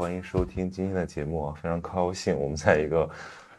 [0.00, 3.06] 欢迎收听今天的节目啊，非常高兴我们在一个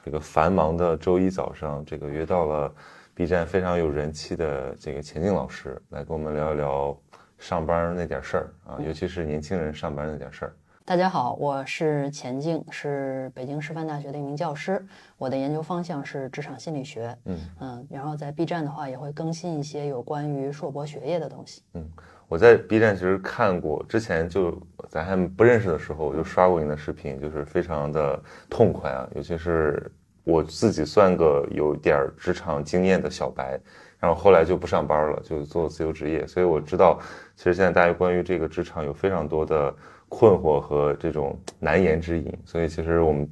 [0.04, 2.74] 这个繁忙的周一早上，这个约到了
[3.14, 6.98] B 站非常有人气的这个钱静老师来跟我们聊一聊
[7.38, 10.54] 上班那点事儿啊，尤其是年轻人上班那点事儿。
[10.84, 14.84] 大家好，我是钱静，是北京师范大学的一名教师。
[15.20, 17.16] 我的研究方向是职场心理学。
[17.26, 21.62] 嗯嗯，然后在 B 站的话也会更新一些有关于硕博学业的东西。
[21.76, 21.88] 嗯，
[22.32, 28.18] 我在 B 站其实看过，之前就咱还不认识的时候，我就刷过你的视频，就是非常的
[28.50, 29.92] 痛快啊，尤其是
[30.24, 33.60] 我自己算个有点儿职场经验的小白，
[34.00, 36.98] 然后后来就不上班了，就做自由职业，所以我知道，
[37.36, 39.76] 其实现在大家关于这个职场有非常多的
[40.08, 43.30] 困惑和这种难言之隐，所以其实我们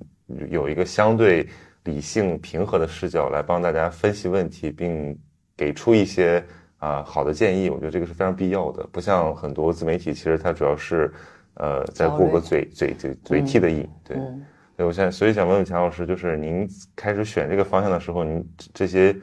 [0.49, 1.47] 有一个相对
[1.85, 5.17] 理性平和的视角来帮大家分析问题，并
[5.55, 6.43] 给出一些
[6.79, 11.13] 啊、好的建议，我觉得这个是非常必要的，不像很多自媒体，其实它主要是
[11.55, 14.17] 呃在过个嘴嘴嘴嘴替的瘾，对。
[14.17, 14.45] 嗯，
[14.77, 19.15] 对，我现在所以想问问钱老师，就是您开始选这个方向的时候，您这这些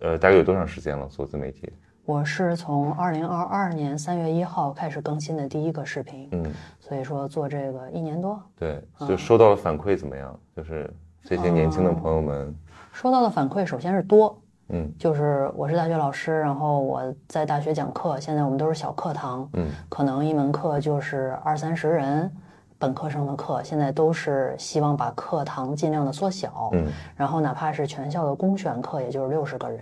[0.00, 1.70] 呃大概有多长时间了做自媒体？
[2.06, 6.50] 我是从二零二二年三月一号开始更新的第一个视频，嗯，
[6.80, 10.40] 所以说做这个一年多，对，就收到的反馈怎么样？
[10.56, 10.90] 就是
[11.22, 12.56] 这些年轻的朋友们，
[12.94, 14.92] 收到的反馈首先是多，嗯。
[14.98, 19.68] 就是我是大学老师，然后我在大学讲课，现在我们都是小课堂，嗯。
[19.88, 22.30] 可能一门课就是二三十人，
[22.78, 26.86] 本科生的课，现在都是希望把课堂尽量的缩小，嗯。
[27.16, 29.80] 然后哪怕是全校的公选课，也就是六十个人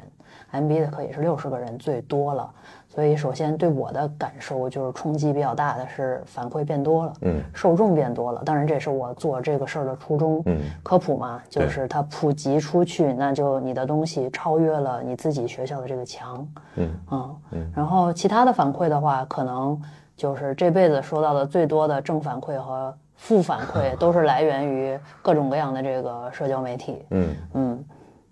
[0.52, 2.52] ，MBA 的课也是六十个人最多了。
[2.96, 8.40] 所以首先对我的感受就是冲击比较大的是反馈变多了，嗯受众变多了。
[8.42, 19.78] 当然这是我做这个事儿的初衷，嗯科普嘛，就是它普及出去，那就你的东西超越了你自己学校的这个墙，嗯嗯嗯然后其他的反馈的话，可能
[20.16, 27.84] 就是这辈子收到的最多的正反馈和负反馈， 都是来源于各种各样的这个社交媒体，嗯嗯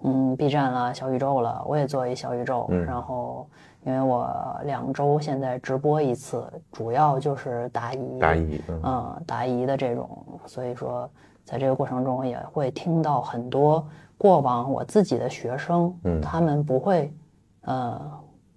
[0.05, 3.47] 嗯，B 站啦、小宇宙了，我也做一小宇宙，嗯然后
[3.85, 4.29] 因为我
[4.65, 8.81] 两周现在直播一次，主要就是答疑，答疑，嗯。
[8.83, 11.09] 嗯，答疑的这种，所以说
[11.45, 13.87] 在这个过程中也会听到很多
[14.17, 16.21] 过往我自己的学生，嗯。
[16.21, 17.15] 他们不会
[17.63, 18.01] 呃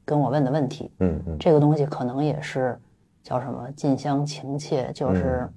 [0.06, 1.38] 跟我问的问题，嗯嗯。
[1.38, 2.80] 这个东西可能也是
[3.22, 5.42] 叫什么近乡情怯，就是。
[5.44, 5.54] 嗯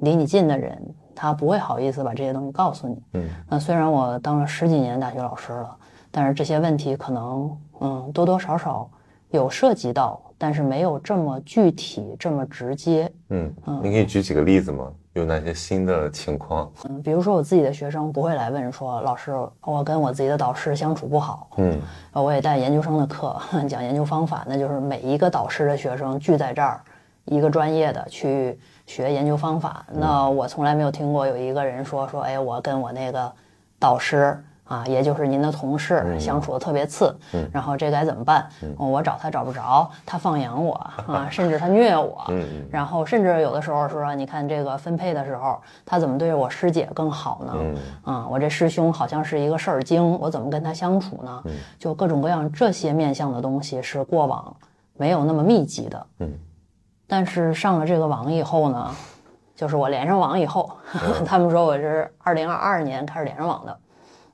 [0.00, 0.78] 离你近的人，
[1.14, 3.02] 他不会好意思把这些东西告诉你。
[3.14, 3.26] 嗯。
[3.48, 5.74] 那虽然我当了十几年大学老师了，
[6.10, 8.90] 但是这些问题可能嗯多多少少
[9.36, 13.10] 有涉及到，但是没有这么具体、这么直接。
[13.28, 14.90] 嗯，嗯，你可以举几个例子吗？
[15.12, 16.70] 有哪些新的情况？
[16.88, 19.32] 嗯，比如说我自己的学生不会来问说，老师，
[19.62, 21.80] 我跟我自己的导师相处不好，嗯
[22.12, 23.34] 呃我也带研究生的课，
[23.68, 26.80] 讲研究方法，那就是每一个导师的学生聚在这儿，
[27.24, 29.86] 一个专业的去学研究方法。
[29.90, 33.32] 那我从来没有听过有一个人说说，哎，我跟我那个
[33.78, 37.16] 导师啊，也就是您的同事相处的特别次，
[37.52, 38.48] 然后这该怎么办？
[38.78, 40.74] 哦我找他找不着，他放养我
[41.06, 42.24] 啊，甚至他虐我，
[42.70, 47.52] 然后甚至有的时候说，你看这个分配的时候，他怎么对我师姐更好呢？
[47.56, 47.76] 嗯
[48.14, 51.42] 啊，我这师兄好像是一个事儿精，我怎么跟他相处呢？
[51.78, 54.54] 就各种各样这些面向的东西是过往
[54.96, 56.06] 没有那么密集的。
[56.18, 56.32] 嗯，
[57.06, 58.90] 但是上了这个网以后呢，
[59.54, 60.70] 就是我连上网以后，
[61.24, 63.78] 他们说我是二零二二年开始连上网的，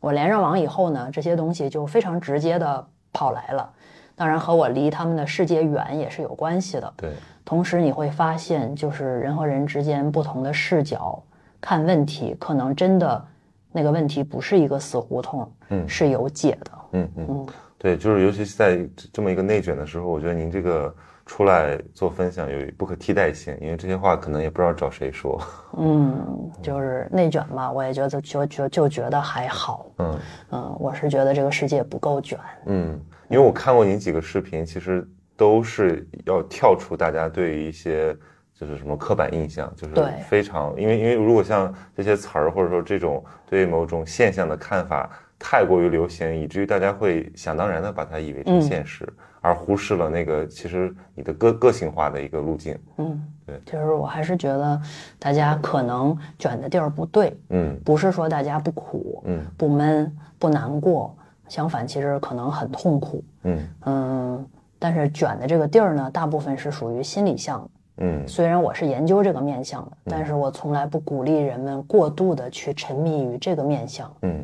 [0.02, 3.72] 我连上网以后呢，这些东西就非常直接的跑来了。
[4.16, 6.92] 当然和我离他们的世界远也是有关系的。
[6.96, 7.12] 对，
[7.44, 11.22] 同时你会发现，就是人和人之间不同的视角
[11.60, 13.24] 看问题，可能真的
[13.70, 16.72] 那个问题不是一个死胡同，嗯是有解的。
[16.94, 17.46] 嗯嗯嗯，
[17.78, 20.92] 对，就是尤其是在这这么一个内卷的时候，我觉得您这个
[21.24, 25.40] 出来做分享有不可替代性，因为这些话可能也不知道找谁说。
[25.78, 29.86] 嗯，就是内卷吧，我也觉得就就就觉得还好。
[29.98, 30.18] 嗯
[30.50, 32.38] 嗯，我是觉得这个世界不够卷。
[32.66, 38.16] 嗯，因为我看过你几个视频，其实都是要跳出大家对于一些
[38.54, 45.08] 就是什么刻板印象，就是对非常，因为因为如果像这些词儿或者说这种对某种现象的看法
[45.38, 49.08] 太过于流行，以至于大家会想当然的把它以为成嗯现实，
[49.42, 52.78] 而忽视了那个其实你的个个性化的一个路径。
[52.96, 54.80] 嗯，对，就是我还是觉得
[55.18, 61.14] 大家可能卷的地儿不对，嗯不是说大家不苦、嗯不闷、不难过，
[61.48, 63.22] 相反，其实可能很痛苦。
[63.42, 64.46] 嗯嗯，
[64.78, 67.68] 但是卷的这个地儿呢，大部分是属于心理向的。
[67.98, 74.42] 嗯虽然我是研究这个面相的，但是我从来不鼓励人们过度的去沉迷于这个面相，嗯，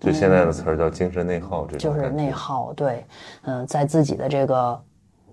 [0.00, 2.72] 就现在的词儿叫精神内耗，这种就是内耗。
[2.74, 3.04] 对，
[3.42, 4.80] 嗯、在自己的这个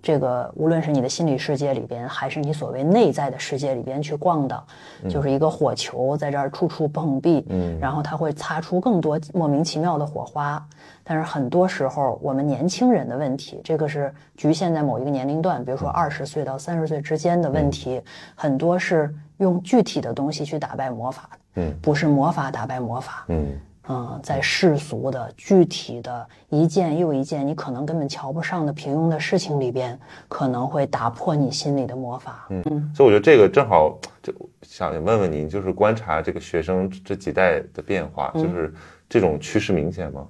[0.02, 4.64] 这个无论是你的心理世界里边，还是你所谓内在的世界里边去逛的，
[5.10, 10.64] 就是一个火球在这儿处处碰壁，嗯，然后它会擦出更多莫名其妙的火花。
[11.04, 18.02] 但是很多时候，我们年轻人的问题，这个是局限在某一个年龄段，比如说二十岁到三十岁之间的问题，
[18.34, 23.46] 很多是用具体的东西去打败魔法，嗯，不是魔法打败魔法，嗯。
[23.88, 32.48] 嗯，在世俗的、具体的一件又一件你可能根本瞧不上的平庸的事情里边，可能会打破你心里的魔法。
[32.50, 34.34] 嗯，所以我觉得这个正好就
[34.64, 38.74] 想问问您，就是观察这个学生这几代的变化，就是
[39.08, 40.26] 这种趋势明显吗？
[40.26, 40.28] 嗯，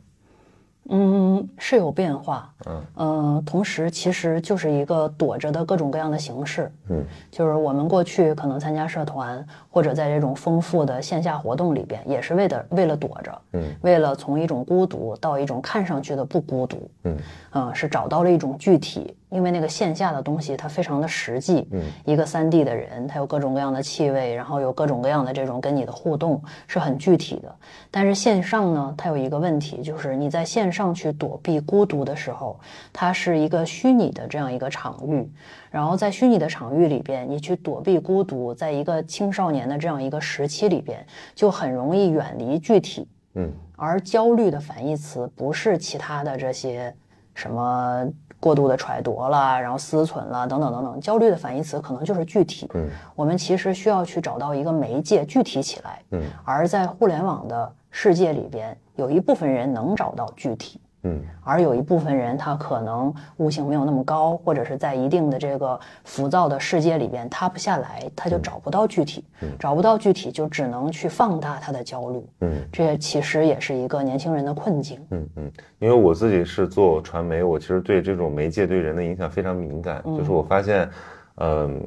[1.57, 2.53] 是有变化。
[2.67, 6.71] 嗯，呃，同时其实就是一个躲着的各种各样的形式。
[6.89, 13.41] 嗯，就是我们过去可能参加社团，或者在这种丰富的线下活动里边，也是为的为了躲着。
[13.53, 16.89] 嗯，为了从一种孤独到一种看上去的不孤独。
[17.03, 17.17] 嗯，
[17.53, 19.15] 嗯，是找到了一种具体。
[19.35, 27.53] 因为那个线下的东西它非常的实际，嗯，一个三 D 的人，他有各种各样的气味，然后有各种各样的这种跟你的互动是很具体的。
[27.91, 32.57] 但是线上呢，它有一个问题，就是你在线上去躲避孤独的时候，
[32.93, 35.29] 它是一个虚拟的这样一个场域，
[35.69, 41.05] 然后在虚拟的场域里边，你去躲避孤独，在一个青少年的这样一个时期里边，
[41.35, 46.95] 就很容易远离具体，嗯，而焦虑的反义词不是其他的这些
[47.33, 48.07] 什么。
[48.45, 52.69] 过度的揣度了，然后思忖了，等等等等，焦虑的反义词可能就是具体。
[52.75, 55.99] 嗯，我们其实需要去找到一个媒介，具体起来。
[56.11, 60.79] 嗯，而在互联网的世界里边，有一部分人能找到具体。
[61.07, 69.23] 嗯，而有一部分人，他可能悟性没有那么高，或者是在一定的这个浮躁的世界里边塌不下来，他就找不到具体，
[69.59, 72.25] 找不到具体，就只能去放大他的焦虑。
[72.41, 74.99] 嗯，这其实也是一个年轻人的困境。
[75.11, 80.03] 嗯嗯，因为我自己是做传媒，我其实对这种媒介对人的影响非常敏感。
[80.17, 80.89] 就是我发现，
[81.35, 81.79] 嗯，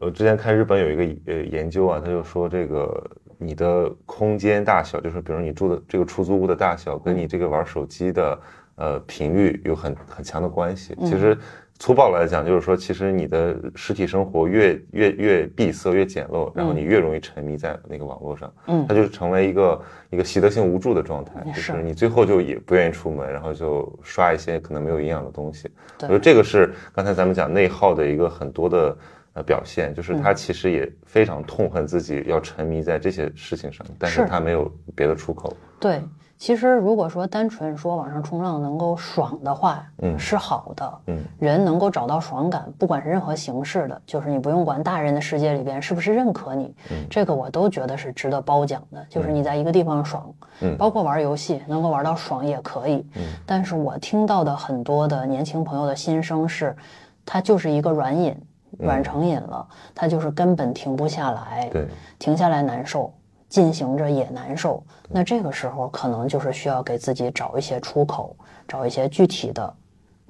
[0.00, 8.36] 我之前看日本有一个呃研究啊，他就说这个你的空间大小，就是比如你住的这个出租屋的大小，跟你这个玩手机的。
[8.76, 10.96] 呃，频率有很很强的关系。
[11.04, 11.36] 其实
[11.78, 18.52] 粗暴来讲，就是说，其实你的实体生活越越越闭塞、越简陋，然后你越容易沉迷在那个网络上。
[18.68, 25.68] 嗯，它就成为一个一个习得性无助的状态，就是你最后就也不愿意出门，然后就刷一些可能没有营养的东西。
[26.02, 28.96] 我觉得这个是刚才咱们讲内耗的一个很多的
[29.34, 35.56] 呃表现，就是他其实也非常痛恨自己要沉迷在这些事情上，但是他没有别的出口。
[35.80, 36.00] 对。
[36.44, 49.02] 其实，如果说单纯说网上冲浪能够爽的话，嗯，是好的，嗯，人能够找到爽感，不管是任何形式的，就是你不用管大人的世界里边是不是认可你，嗯，这个我都觉得是值得褒奖的。
[49.08, 50.30] 就是你在一个地方爽，
[50.60, 53.22] 嗯，包括玩游戏能够玩到爽也可以，嗯。
[53.46, 56.76] 但是我听到的很多的年轻朋友的心声是，
[57.24, 58.36] 他就是一个软瘾，
[58.76, 61.88] 软成瘾了，他就是根本停不下来，对，
[62.18, 63.10] 停下来难受。
[63.54, 68.34] 进行着也难受，那这个时候可能就是需要给自己找一些出口，
[68.66, 69.74] 找一些具体的，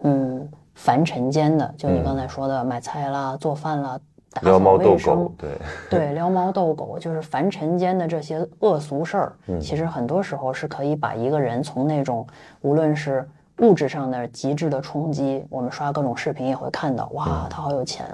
[0.02, 3.98] 嗯，凡尘间的，就你刚才说的买菜啦、做饭啦、
[4.31, 5.50] 打扫卫生，对
[5.88, 12.26] 对，撩猫逗狗，就是凡尘间的这些恶俗事儿，其实很多时候是可以把一个人从那种
[12.60, 13.26] 无论是。
[13.58, 18.06] 物质上的极致的冲击，我们刷各种视频也会看到，哇，他好有钱，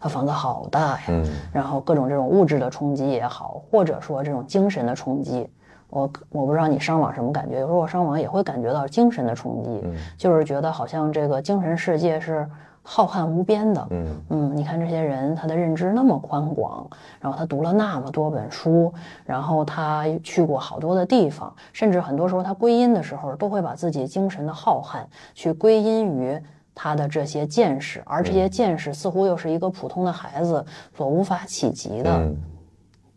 [0.00, 1.00] 他房子好大呀。
[1.08, 1.26] 嗯。
[1.52, 5.48] 然后各种这种物质的冲击也好，或者说这种精神的冲击，
[5.90, 9.82] 我我不知道你上网什么感觉，有时候我上网也会感觉到精神的冲击，
[10.16, 12.48] 就是觉得好像这个精神世界是。
[12.88, 16.88] 浩瀚无边的，嗯嗯，你看这些人，他的认知那么宽广，
[17.20, 25.00] 然后他读了那么多本书，然后他去过好多的地方，甚至很多时候他归因的时候，都会把自己精神的浩瀚
[25.34, 26.40] 去归因于
[26.76, 30.64] 他的这些见识，而这些见识似乎又是一个普通的孩子
[30.96, 32.32] 所无法企及的。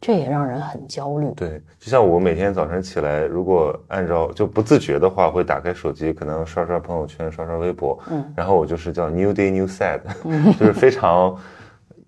[0.02, 1.32] 这也让人很焦虑。
[1.36, 10.00] 对，就像我每天早晨起来，如果按照就不自觉的话，会打开手机，可能刷刷朋友圈，刷刷微博，嗯，然后我就是叫 New Day New Sad，
[10.58, 11.38] 就是非常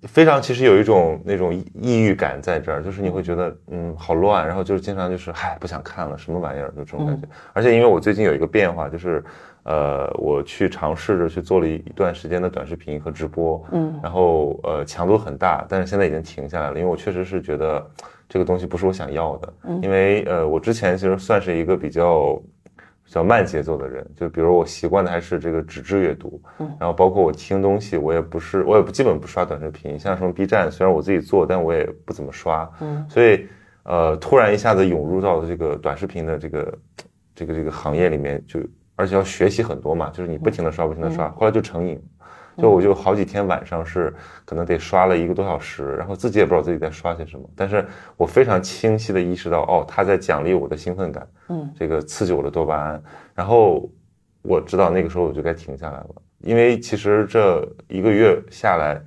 [0.04, 7.28] 非常，其实有一种那种抑郁感在这儿，就是你会觉得嗯好乱，然后就是经常就是嗨不想看了，什么玩意儿就这种感觉。
[7.54, 9.24] 而且因为我最近有一个变化，就是。
[9.64, 17.86] 呃，我去尝试着去做了一一段时间的短视频和直播，嗯，然后呃强度很大，但是现在已经停下来了，因为我确实是觉得
[18.28, 22.34] 这个东西不是我想要的，嗯，因为呃我之前其实算是一个比较
[23.06, 33.46] 比较慢节奏的人，就比如我习惯的还是这个纸质阅读，嗯，然后包括我听东西，我也不是我也不基本不刷短视频，像什么 B 站，虽然我自己做，但我也不怎么刷，嗯，所以
[33.84, 36.80] 呃突然一下子涌入到这个短视频的这个
[37.36, 38.60] 这个这个行业里面就。
[39.02, 42.00] 而且要学习很多嘛，就是你不停的刷，不停的刷，后来就成瘾，
[42.56, 44.14] 就我就好几天晚上是
[44.46, 47.84] 可能得刷了一个多小时，然后自己也不知道自己在刷些什么，但是
[48.16, 53.04] 我非常清晰的意识到，哦，他在奖励我的兴奋感，嗯，这个刺激我的多巴胺，
[53.34, 53.90] 然后
[54.44, 59.02] 我知道那个时候我就该停下来了，因为其实这一个月下来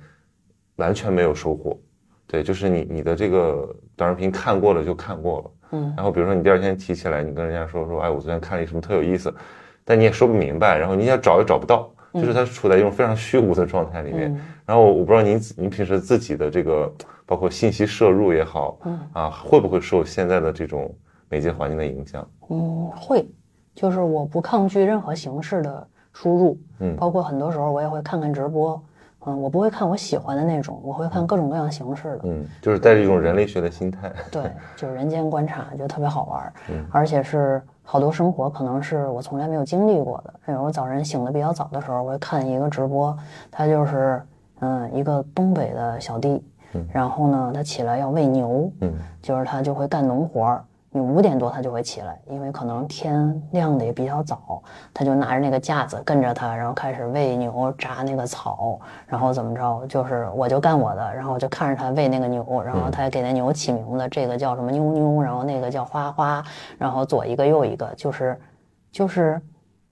[0.75, 1.79] 完全没有收获，
[2.27, 5.51] 对，就是你你的这个短视频看过了就看过了。
[5.71, 9.33] 嗯，然后比如说你第二天提起来，你跟人家说说，哎，我昨天看了一什么特有意思，
[9.85, 14.35] 但你也说不明白，然后你想找也找不到，就是它处在一种非常虚无的状态里面。
[14.65, 16.91] 然后我不知道您您平时自己的这个
[17.25, 20.91] 包括信息摄入也好，嗯啊，会不会受现在的这种
[21.29, 22.27] 媒介环境的影响？
[22.49, 23.25] 嗯，会，
[23.75, 28.83] 就是我不抗拒任何形式的输入，嗯包括很多时候我也会看看直播，
[29.27, 34.11] 嗯，我不会看我喜欢的那种，我会看各种各样形式的，嗯，就是带着一种人类学的心态。
[34.31, 34.43] 对，
[34.75, 40.33] 就是人间观察，觉得特别好玩儿，嗯而且是好多生活可能是我从来没有经历过的。
[40.45, 43.15] 比如我早晨醒的比较早的时候，我会看一个直播，
[43.51, 44.21] 他就是
[44.59, 46.43] 嗯一个东北的小弟，
[46.91, 50.63] 然后呢他起来要喂牛，嗯就是他就会干农活儿。
[50.95, 66.41] 你五点多他就会起来，因为可能天亮的也比较早，他就拿着那个架子跟着他，然后开始喂牛、扎那个草，然后怎么着，就是我就干我的，然后我就看着他喂那个牛，然后他还给那牛起名字，这个叫什么妞妞，然后那个叫花花，
[66.77, 68.39] 然后左一个右一个，就是
[68.89, 69.41] 就是，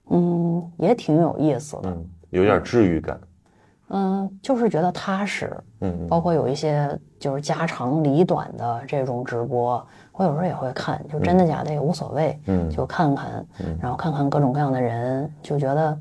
[0.08, 3.20] 嗯，也挺有意思的，嗯，有点治愈感。
[3.90, 13.44] 嗯，就是觉得踏实，嗯包括有一些就是家长里短的这种直播，我有时候也会看，就真的假的也无所谓，嗯就看看，
[13.80, 15.98] 然后看看各种各样的人，就觉得，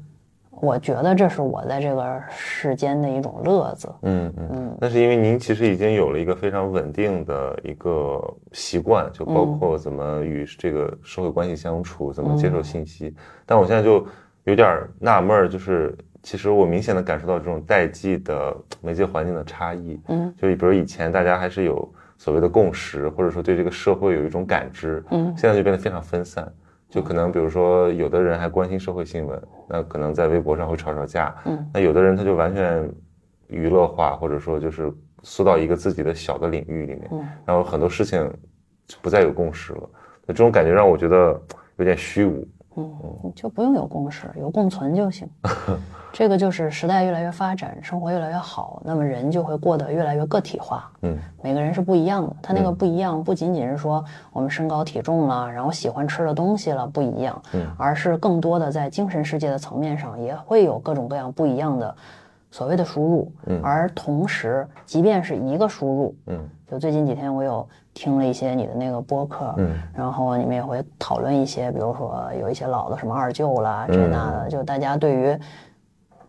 [0.52, 3.92] 我觉得这是我在这个世间的一种乐子。
[4.04, 13.16] 嗯嗯，那是因为您其实已经有了一个非常稳定的一个习惯，就包括怎么与这个社会关系相处，怎么接受信息。
[13.48, 14.06] 但我现在就
[14.44, 20.00] 有点纳闷儿，就是其实我明显的感受到这种代际的媒介环境的差异。
[20.08, 21.92] 嗯，就比如以前大家还是有
[22.24, 26.50] 所谓的共识，或者说对这个社会有一种感知，嗯现在就变得非常分散。
[26.90, 32.90] 就可能比如说，有的人还关心社会新闻，那可能在微博上会吵吵架，嗯，那有的人他就完全
[33.48, 34.90] 娱乐化，或者说就是
[35.22, 38.32] 缩到一个自己的小的领域里面，嗯然后很多事情
[38.88, 39.90] 就不再有共识了。
[40.26, 41.38] 那这种感觉让我觉得
[41.76, 42.48] 有点虚无。
[42.76, 45.28] 嗯，就不用有共识，有共存就行。
[46.14, 50.90] 这个就是时代越来越发展，生活越来越好，那么人就会过得越来越个体化。
[51.02, 61.96] 嗯每个人是不一样的，他那个不一样，不仅仅是说我们身高体重了，然后喜欢吃的东西了不一样，嗯而是更多的在精神世界的层面上也会有各种各样不一样的
[62.52, 63.32] 所谓的输入。
[63.48, 69.76] 嗯而同时，即便是一个输入，嗯就最近几天我有听了一些你的那个播客，嗯。
[69.96, 75.38] 然后你们也会讨论一些，比如说有一些老的什么二舅啦，这那的，就大家对于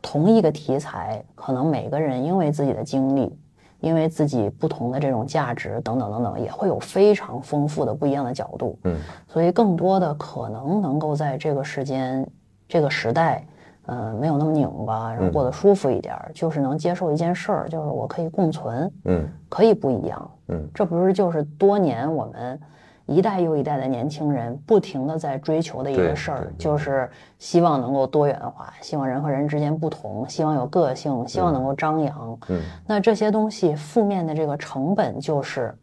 [0.02, 3.38] 同一个题材，可能每个人因为自己的经历，
[3.80, 8.78] 因为自己不同的这种价值等等等等，也会有非常丰富的不一样的角度。
[8.84, 8.96] 嗯。
[9.26, 12.26] 所以更多的可能能够在这个时间、
[12.68, 13.46] 这个时代，
[13.86, 19.28] 呃，没有那么拧巴，然后过得舒服一点儿，就是能接受一件事儿，就是我可以共存，嗯。
[19.48, 20.30] 可以不一样。
[20.48, 20.66] 嗯。
[20.74, 22.58] 这不是就是多年我们
[23.06, 32.38] 一代又一代的年轻人不停的在追求的一个事儿就是希望能够多元化，希望人和人之间不同，希望有个性，希望能够张扬。
[32.48, 32.60] 嗯。
[32.86, 35.74] 那这些东西负面的这个成本就是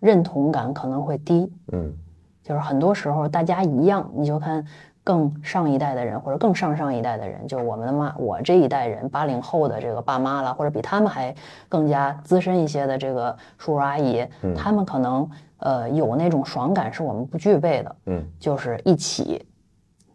[0.00, 1.94] 认同感可能会低，嗯。
[2.42, 4.66] 就是很多时候大家一样，你就看
[5.04, 11.34] 更上一代的人或者更上上一代的人，就是我们的妈，我这一代人八零后的这个爸妈了，或者比他们还
[11.68, 15.28] 更加资深一些的这个叔叔阿姨，他们可能
[15.58, 19.44] 呃有那种爽感是我们不具备的，嗯，就是一起，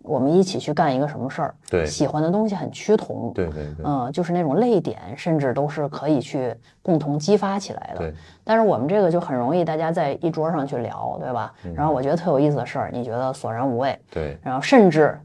[0.08, 1.86] 我们一起去干一个什么事儿，对。
[1.86, 3.86] 喜欢的东西很趋同，对对对。
[3.86, 8.00] 嗯，就是那种泪点，甚至都是可以去共同激发起来的。
[8.00, 11.54] 对，但是我们这个就很容易大家在一桌上去聊，对吧？
[11.66, 11.74] 嗯。
[11.76, 14.38] 然后我觉得特有意思的事儿，你觉得索然无味，对。
[14.42, 15.20] 然后甚至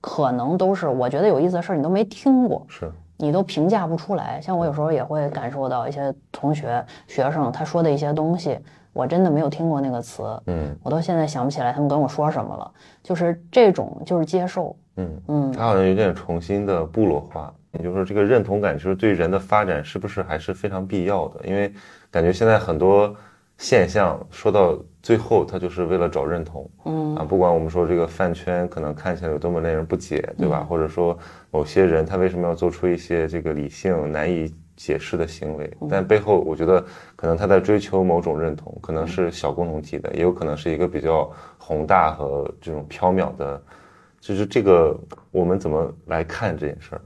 [0.00, 4.40] 可能都是我觉得有意思的事儿，你都没听过，是，你都评价不出来。
[4.40, 8.58] 像我有时候也会感受到一些同学、学生他说的一些东西，
[8.98, 12.68] 我真的没有听过那个词，嗯我到现在想不起来他们跟我说什么了。
[13.00, 15.22] 就是这种，就是接受，嗯。
[15.28, 21.46] 嗯，他好像有点重新的部落化，也就是说，这个认同感其实对人的发展是不是还是非常必要的？
[21.46, 21.72] 因为
[22.10, 23.14] 感觉现在很多
[23.56, 30.66] 现象说到最后，它就是为了找认同，嗯啊，不管我们说这个饭圈可能看起来有多么令人不解，对吧？
[30.68, 31.16] 或者说
[31.52, 36.82] 某些人他为什么要做出一些这个理性难以解释的行为，但背后我觉得
[37.16, 43.60] 可能他在追求某种认同，可能是小共同体的，也有可能是一个比较宏大和这种缥缈的。
[44.20, 44.98] 就是这个，
[45.30, 47.00] 我们怎么来看这件事儿？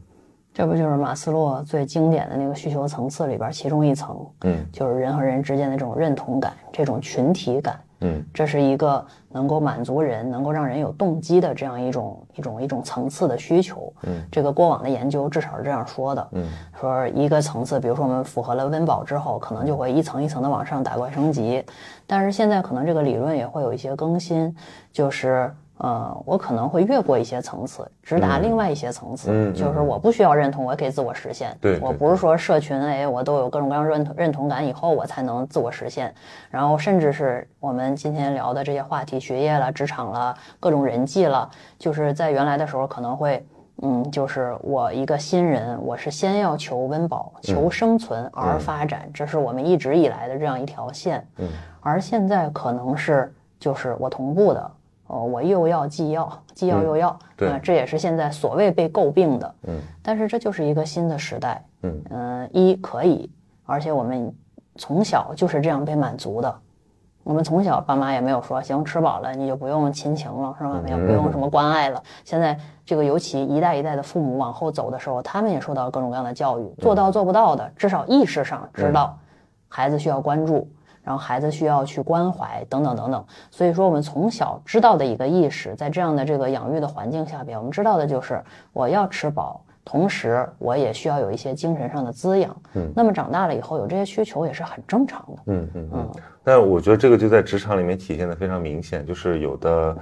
[0.54, 13.92] 这不就是马斯洛最经典的那个需求层次里边其中一层，嗯就是人和人之间的这种认同感、这种群体感，嗯这是一个能够满足人、能够让人有动机的这样一种一种一种层次的需求。
[14.02, 16.28] 嗯，这个过往的研究至少是这样说的。
[16.32, 16.46] 嗯，
[16.78, 21.64] 说一个层次，比如说我们符合了温饱之后，可能就会一层一层的往上打怪升级。
[22.06, 24.54] 但是现在可能这个理论也会有一些更新，
[24.92, 25.54] 就是。
[25.82, 29.52] 呃，我可能会越过一些层次，直达另外一些层次。
[29.52, 31.56] 就是我不需要认同，我也可以自我实现。
[31.60, 36.14] 对对我不是说社群，哎，我都有各种各样认同认同感以后，我才能自我实现。
[36.50, 43.44] 然后甚至是我们今天聊的这些话题，学业了、职场了、各种人际了，就是在原来的时候可能会，
[43.82, 51.26] 嗯，就是我一个新人，我是先要求温饱、求生存而发展，这是我们一直以来的这样一条线。
[51.38, 51.48] 嗯，
[51.80, 54.70] 而现在可能是就是我同步的。
[55.12, 59.54] 哦，我又要既要，既要又要，对啊这也是现在所谓被诟病的。
[59.68, 61.62] 嗯，但是这就是一个新的时代。
[61.82, 63.30] 嗯呃一可以，
[63.66, 64.34] 而且我们
[64.76, 66.54] 从小就是这样被满足的。
[67.24, 70.80] 我们从小爸妈也没有说行吃饱了你就不用亲情了是吧？
[70.82, 72.02] 嗯也不用什么关爱了。
[72.24, 79.18] 现在这个尤其一代一代的父母往后走的时候，他们也受到各种各样的教育，做到做不到的，至少意识上知道
[79.68, 80.68] 孩子需要关注，
[81.02, 83.24] 然后孩子需要去关怀等等等等。
[83.50, 88.42] 所以说，我们从小知道的一个意识，在这样的这个养育的环境下边，我们知道的就是
[88.72, 89.62] 我要吃饱。
[89.84, 92.56] 同时，我也需要有一些精神上的滋养。
[92.74, 95.42] 嗯，那么长大了以后有这些需求也是很正常的。
[95.46, 96.10] 嗯嗯嗯。
[96.44, 99.96] 但我觉得这个就在职场里面体现的非常明显，就是有的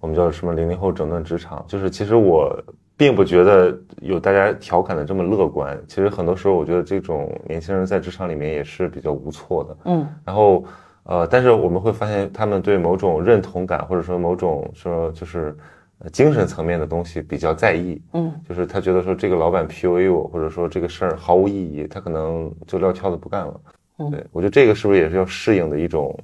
[0.00, 2.50] 我们叫什么零零后整顿职场，就是其实我
[2.96, 5.78] 并不觉得有大家调侃的这么乐观。
[5.86, 9.76] 其实很多时候，我觉得这种年轻人在职场里面也是比较无措的。
[9.84, 10.64] 嗯，然后
[11.04, 15.56] 呃，但是我们会发现他们对某种认同感，或者说某种说就是。
[15.98, 23.60] 呃精神层面的东西比较在意，嗯，就是他觉得说这个老板 PUA 我，或者说这个事儿毫无意义，他可能就撂挑子不干了。
[23.96, 26.14] 嗯对我觉得这个是不是也是要适应的一种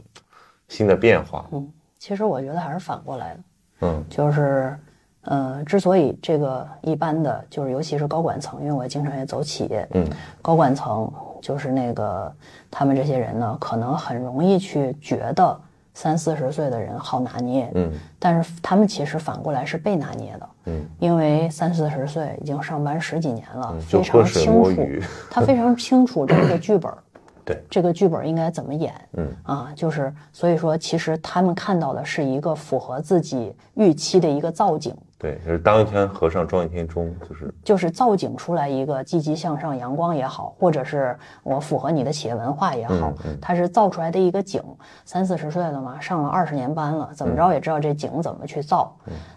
[0.68, 1.48] 新的变化？
[1.52, 1.66] 嗯，
[1.98, 3.40] 其实我觉得还是反过来的，
[3.80, 4.76] 嗯就是，
[5.24, 10.04] 呃，之所以这个一般的，就是尤其是高管层，因为我经常也走企业，嗯
[10.40, 12.32] 高管层就是那个
[12.70, 15.61] 他们这些人呢，可能很容易去觉得
[15.94, 26.92] 三四十岁的人好拿捏，嗯但是他们其实反过来是被拿捏的，嗯，因为三四十岁已经上班十几年了，嗯非常清楚，他非常清楚这个剧本，
[27.44, 29.28] 对，这个剧本应该怎么演，嗯。
[29.42, 44.61] 啊，就是所以说，其实他们看到的是一个符合自己预期的一个造景，对，就是当一天和尚撞一天钟，就是就是造景出来一个积极向上、阳光也好，或者是我符合你的企业文化也好，它是造出来的一个景。
[45.04, 48.92] 三四十岁了嘛，上了二十年班了，怎么着也知道这景怎么去造。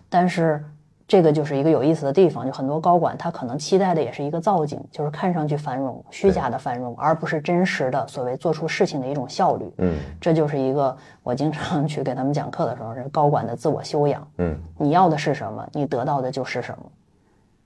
[0.09, 0.65] 但是
[1.07, 9.71] 这个就是一个有意思的地方，就很多高管他可能期待的也是一个造景，就是看上去繁荣、虚假的繁荣，而不是真实的所谓做出事情的一种效率。
[9.77, 14.27] 嗯这就是一个我经常 去给他们讲课的时候，是高管的自我修养。
[14.39, 16.91] 嗯你要的是什么，你得到的就是什么，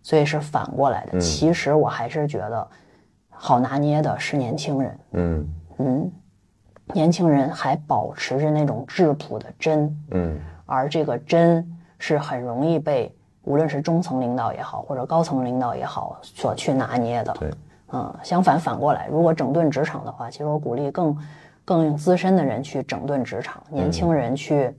[0.03, 1.17] 所以是反过来的。
[1.17, 2.67] 嗯其实我还是觉得，
[3.29, 5.47] 好拿捏的是年轻人，嗯
[5.77, 6.11] 嗯，
[6.93, 11.65] 年轻人还保持着那种质朴的真，嗯而这个真
[11.97, 17.33] 是很容易被无论是中层领导也好，或者高层领导也好所去拿捏的。
[17.39, 17.51] 对，
[17.91, 21.17] 嗯，相反反过来，如果整顿职场的话，其实我鼓励更
[21.65, 24.75] 更资深的人去整顿职场，年轻人去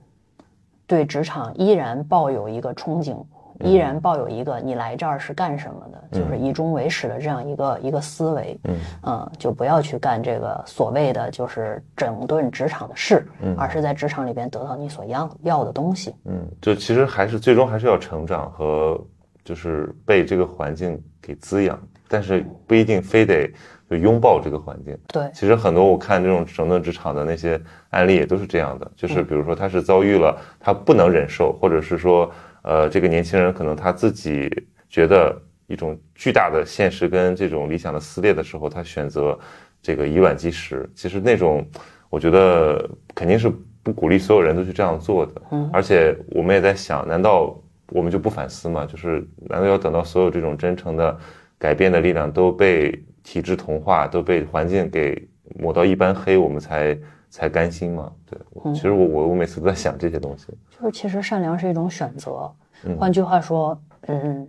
[0.85, 3.17] 对职场依然抱有一个憧憬，
[3.61, 8.59] 依然抱有一个你来这儿是干什么的，就是以终为始的这样一个一个思维。
[9.03, 13.25] 嗯就不要去干这个所谓的就是整顿职场的事，
[13.57, 16.13] 而是在职场里边得到你所要要的东西。
[16.25, 18.99] 嗯，就其实还是最终还是要成长和
[19.43, 23.51] 就是被这个环境给滋养，但是不一定非得
[23.89, 24.97] 就拥抱这个环境。
[25.07, 32.29] 对，其实很多我看这种整顿职场的那些案例也都是这样的，就是比如说他是遭遇了他不能忍受，或者是说
[32.63, 34.49] 呃这个年轻人可能他自己
[34.89, 39.37] 觉得一种巨大的现实跟这种理想的撕裂的时候，他选择
[39.81, 40.89] 这个以卵击石。
[40.93, 41.65] 其实那种
[42.09, 45.41] 我觉得肯定是不鼓励所有人都去这样做的。
[45.51, 47.57] 嗯，而且我们也在想，难道
[47.89, 48.85] 我们就不反思吗？
[48.85, 51.17] 就是难道要等到所有这种真诚的
[51.57, 52.91] 改变的力量都被
[53.23, 56.97] 体制同化，都被环境给抹到一般黑，我们才
[57.31, 58.11] 才甘心嘛？
[58.29, 58.37] 对，
[58.73, 60.47] 其实我我我每次都在想这些东西。
[60.69, 62.51] 就是其实善良是一种选择。
[62.99, 64.47] 换句话说，嗯，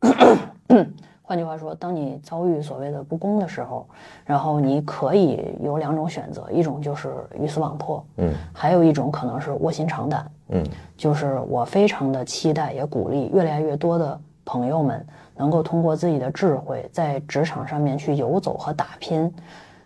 [1.22, 3.88] 换句话说，当你遭遇所谓的不公的时候，
[4.24, 10.64] 然后你可以有两种选择，一种就是鱼死网破，嗯，还有一种可能是卧薪尝胆，嗯
[10.96, 15.04] 就是我非常的期待，也鼓励越来越多的朋友们
[15.36, 19.32] 能够通过自己的智慧在职场上面去游走和打拼。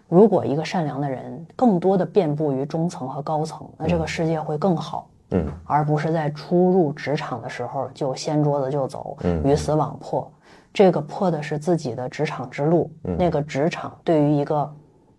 [0.08, 5.08] 如果一个善良的人更多的遍布于中层和高层，那这个世界会更好。
[5.30, 10.30] 嗯，而不是在初入职场的时候就掀桌子就走，嗯鱼死网破。
[10.72, 12.90] 这个破的是自己的职场之路。
[13.04, 14.70] 嗯那个职场对于一个，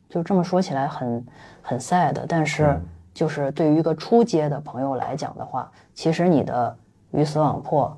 [0.08, 1.26] 就这么说起来很
[1.62, 2.82] 很 sad，但嗯是
[3.14, 6.78] 就是对于一个初阶的朋友来讲的话，其实你的
[7.12, 7.98] 鱼死网破，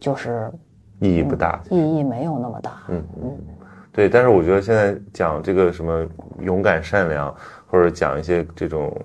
[0.00, 0.52] 就是
[1.00, 1.62] 意义不大。
[1.70, 2.82] 意义没有那么大。
[2.88, 3.38] 嗯嗯
[3.92, 6.06] 对，但是我觉得现在讲这个什么
[6.40, 7.34] 勇敢、善良，
[7.66, 8.96] 或者讲一些这种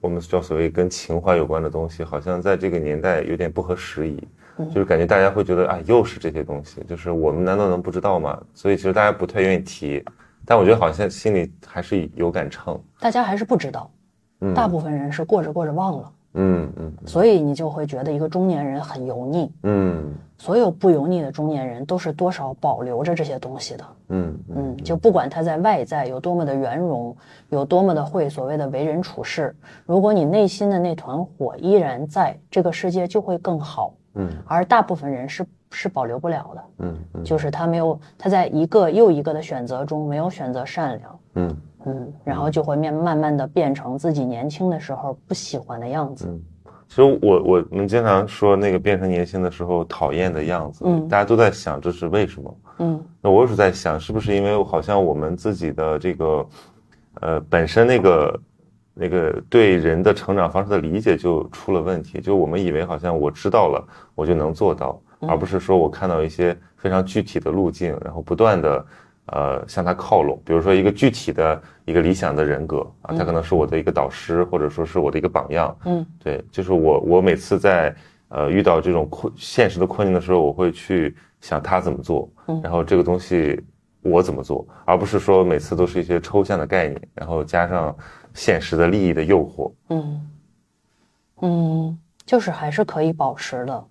[0.00, 4.26] 我们叫所谓跟情怀有关的东西，好像在这个年代有点不合时宜。
[4.72, 8.40] 就是感觉大家会觉得啊，又是这些东西，就是我们难道能不知道吗？
[8.54, 10.00] 所以其实大家不太愿意提，
[10.46, 12.80] 但我觉得好像心里还是有杆秤。
[13.00, 13.90] 大家还是不知道，
[14.42, 19.50] 嗯大部分人是过着过着忘了，嗯嗯所以你就会觉得一个中年人很油腻。
[19.62, 23.84] 嗯所有不油腻的中年人都是多少保留着这些东西的。
[24.08, 27.16] 嗯嗯嗯，就不管他在外在有多么的圆融，
[27.48, 29.54] 有多么的会所谓的为人处事，
[29.86, 33.94] 如果你内心的那团火依然在，这个世界就会更好。
[34.14, 34.28] 嗯。
[34.44, 37.24] 而大部分人是是保留不了的，嗯嗯。
[37.24, 46.28] 就是他没有他在一个又一个的选择中没有选择善良，嗯嗯，然后就会面慢慢的变成自己年轻的时候不喜欢的样子。
[46.86, 52.56] 其实我我们经常说那个变成年轻的时候讨厌的样子，嗯大家都在想这是为什么？
[52.78, 56.46] 嗯那我有时候在想，是不是因为好像我们自己的这个，
[57.20, 58.40] 呃，本身那个
[58.92, 62.20] 那个对人的成长方式的理解就出了问题？
[62.20, 68.84] 就我们以为好像我知道了，我就能做到，而不是说我看到一些非常具体的路径，然后不断的
[69.26, 70.40] 呃向他靠拢。
[70.44, 75.76] 比如说一个具体的一个理想的人格啊，他可能是我的一个导师，或者说是我的一个榜样。
[75.84, 77.94] 嗯对，就是我我每次在
[78.28, 83.62] 呃遇到这种困现实的困境的时候，我会去想他怎么做，嗯然后这个东西
[84.02, 87.96] 我怎么做，而不是说每次都是一些抽象的概念，然后加上
[88.34, 89.72] 现实的利益的诱惑。
[89.88, 90.30] 嗯
[91.40, 93.84] 嗯，就是还是可以保持的。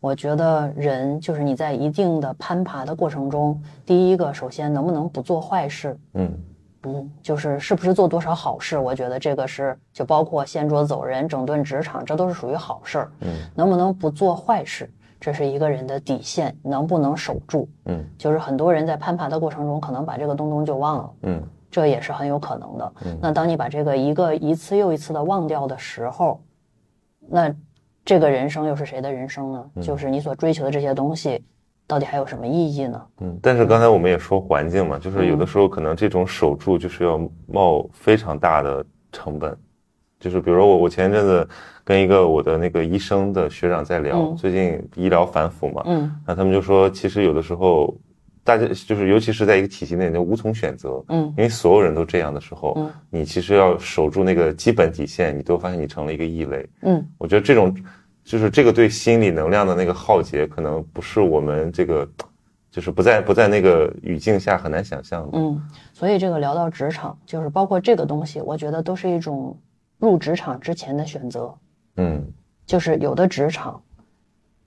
[0.00, 6.32] 我觉得人就是你在一定的攀爬的过程中，第一个首先能不能不做坏事，嗯
[6.84, 13.12] 嗯，就是是不是做多少好事，我觉得这个是就包括掀桌走人、整顿职场，这都是属于好事儿。
[13.20, 17.68] 嗯能不能不做坏事，这是一个人的底线，能不能守住？
[17.84, 21.10] 嗯就是很多人在攀爬的过程中，可能把这个东东就忘了。
[21.24, 22.92] 嗯这也是很有可能的。
[23.04, 26.40] 嗯那当你把这个一个一次又一次的忘掉的时候，
[27.28, 27.54] 那
[28.04, 29.70] 这个人生又是谁的人生呢？
[29.80, 31.42] 就是你所追求的这些东西，
[31.86, 33.02] 到底还有什么意义呢？
[33.20, 33.38] 嗯。
[33.42, 39.56] 但是刚才我们也说环境嘛，就是有的时候可能这种守住就是要冒非常大的成本。
[40.18, 41.48] 就是比如说我我前一阵子
[41.82, 47.94] 跟一个我的那个医生的学长在聊，嗯最近医疗反腐嘛，嗯那他们就说，其实有的时候，
[48.50, 56.68] 大家就是尤其是在一个体系内，你就无从选择，嗯因为所有人都这样的时候，嗯你其实要守住那个基本底线，你都发现你成了一个异类。
[56.82, 57.72] 嗯我觉得这种，
[58.24, 62.08] 就是这个对心理能量的那个浩劫，可能不是我们这个，
[62.72, 65.38] 就是不在不在那个语境下很难想象的。
[65.38, 65.62] 嗯。
[65.92, 69.56] 所以这个聊到职场，就是包括这个东西，我觉得都是一种
[69.98, 71.54] 入职场之前的选择。
[71.98, 72.26] 嗯
[72.66, 73.80] 就是有的职场，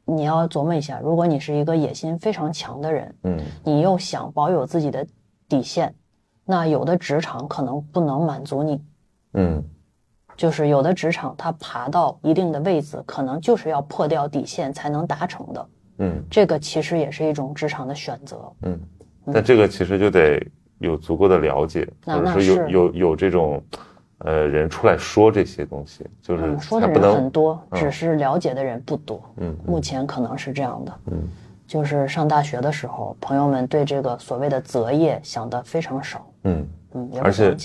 [0.06, 5.06] 你要琢磨一下，如果你是一个野心非常强的人，嗯你又想保有自己的
[5.48, 5.94] 底线，
[6.46, 8.82] 那有的职场可能不能满足你。
[9.34, 9.64] 嗯
[10.36, 15.70] 就是有的职场，它爬到一定的位置，可能就是要破掉底线才能达成的。
[16.00, 18.52] 嗯这个其实也是一种职场的选择。
[18.64, 18.80] 嗯，
[19.32, 20.44] 但这个其实就得
[20.80, 23.64] 有足够的了解，那或者是有有有这种，
[24.24, 29.22] 呃，人出来说这些东西，就是嗯，说的人很多，嗯只是了解的人不多。
[29.38, 31.00] 嗯目前可能是这样的。
[31.12, 31.24] 嗯
[31.66, 36.26] 就是上大学的时候，朋友们对这个所谓的择业想的非常少。
[36.44, 36.68] 嗯。
[36.94, 37.56] 嗯，而且。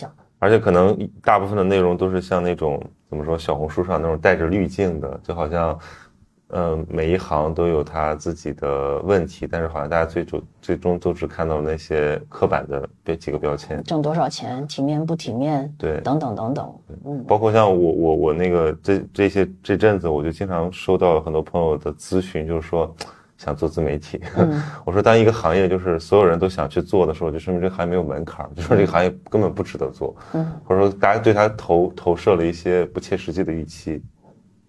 [0.40, 5.76] 而且可能大部分的内容都是像那种怎么说，小红书上那种带着滤镜的，就好像，
[6.50, 13.82] 嗯、每一行都有它自己的问题，但是好像大家最终最终都只看到那些刻板的这几个标签。
[13.82, 16.74] 挣多少钱，体面不体面，对等等等等。
[17.04, 22.94] 嗯包括像我我我那个这这些这阵子，我就经常收到很多朋友的咨询，就是说
[23.36, 24.18] 想做自媒体。
[24.36, 34.02] 嗯 我说，当一个行业就是所有人都想去做的时候，就说明这个行业没有门槛，就说这个行业根本不值得做，嗯或者说大家对它投投射了一些不切实际的预期。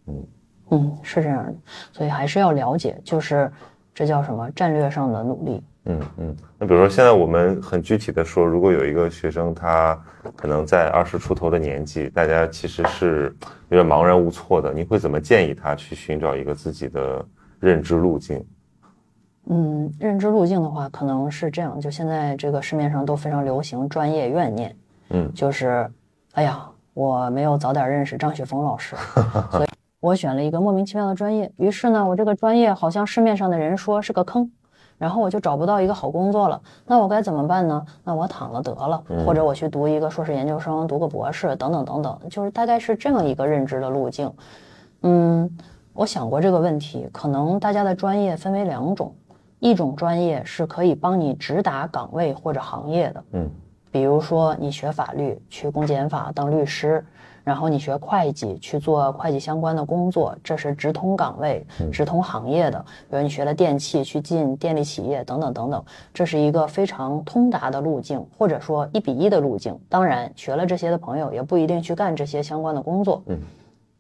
[0.08, 0.24] 嗯，
[1.04, 1.54] 是这样的，
[1.92, 3.52] 所以还是要了解，就是
[3.94, 5.64] 这叫什么战略上的努力。
[5.86, 10.00] 嗯嗯，那比如说现在我们很具体的说，如果有一个学生他
[10.36, 13.36] 可能在二十出头的年纪，大家其实是
[13.70, 17.26] 有点茫然无措的，你会怎么建议他去寻找一个自己的
[17.60, 18.46] 认知路径？
[19.52, 24.76] 嗯，认知路径的话，可能是这样，就现在这个市面上都非常流行专业怨念，
[25.10, 25.32] 嗯。
[25.34, 25.90] 就是，
[26.34, 28.96] 哎呀，我没有早点认识张雪峰老师，
[29.50, 29.69] 所 以
[30.00, 31.52] 我选了一个莫名其妙的专业。
[31.58, 34.50] 于是呢，我这个专业好像市面上的人说是个坑，
[34.98, 36.62] 然后我就找不到一个好工作了。
[36.86, 37.86] 那我该怎么办呢？
[38.04, 44.32] 那我躺了得了，或者我去读一个硕士研究生，读个博士，等等等等，就是大概是这样一个认知的路径。
[45.02, 45.50] 嗯，
[45.94, 49.14] 我想过这个问题，可能大家的专业分为两种，
[49.60, 53.50] 一种专业是可以帮你直达岗位或者行业的，嗯
[53.92, 57.04] 比如说你学法律去公检法当律师，
[57.50, 62.80] 然后你学会计去做会计相关的工作，这是直通岗位、直通行业的。
[63.10, 65.84] 比如你学了电器去进电力企业等等等等，
[66.14, 69.76] 这是一个非常通达的路径，或者说一比一的路径。
[69.90, 73.24] 当然，学了这些的朋友也不一定去干这些相关的工作。
[73.26, 73.40] 嗯。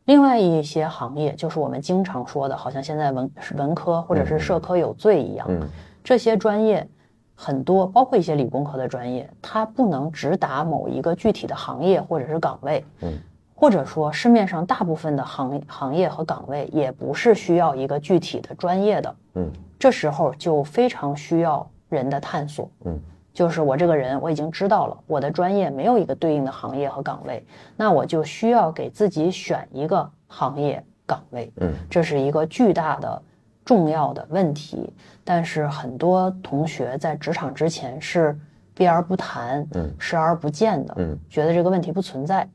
[0.05, 5.67] 另外一些行业，就是我们经常说的，好像现在文文科或者是社科有罪一样，嗯
[6.03, 6.87] 这些专业
[7.35, 13.13] 很多，包括一些理工科的专业，它不能直达某一个具体的行业或者是岗位，嗯，
[13.59, 22.97] 或者说市面上大部分的行行业和岗位也不是需要一个具体的专业的，嗯这时候就非常需要人的探索，嗯，
[23.33, 27.45] 就是我这个人我已经知道了我的专业没有一个对应的行业和岗位，
[27.75, 33.21] 那我就需要给自己选一个行业岗位，嗯这是一个巨大的
[33.65, 34.89] 重要的问题。
[35.25, 38.39] 但是很多同学在职场之前是
[38.73, 42.49] 避而不谈，嗯视而不见的，嗯觉得这个问题不存在。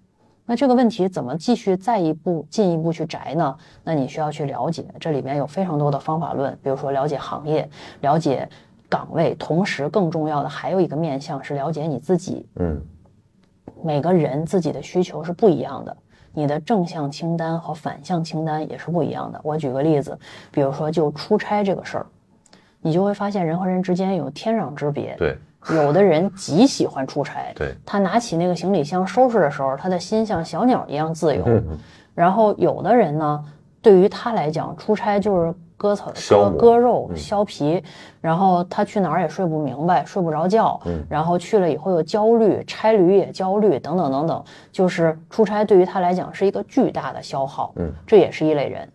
[0.46, 3.56] 那这个问题怎么继续再一步进一步去摘呢？
[3.82, 7.68] 那你需要去了解，这里面有非常多的方法论，比如说了解行业，
[8.00, 8.48] 了解
[8.88, 12.46] 岗位，同时更重要的还有一个面向是了解你自己。
[12.56, 12.80] 嗯
[13.82, 15.96] 每个人自己的需求是不一样的，
[16.32, 19.40] 你的正向清单和反向清单也是不一样的。
[19.42, 20.18] 我举个例子，
[20.50, 22.06] 比如说就出差这个事儿，
[22.80, 25.14] 你就会发现人和人之间有天壤之别。
[25.18, 25.36] 对
[25.70, 31.42] 有的人极喜欢出差，对他拿起那个行李箱收拾的时候，他的心像小鸟一样自由。
[31.46, 31.78] 嗯
[32.14, 33.44] 然后有的人呢，
[33.82, 37.82] 对于他来讲，出差就是割草、割割肉、嗯削皮，
[38.20, 48.88] 然后他去哪儿也睡不明白，睡不着觉，嗯然后去了以后又焦虑，差旅也焦虑，等等等等，就是出差对于他来讲是一个巨大的消耗，嗯，这也是一类人。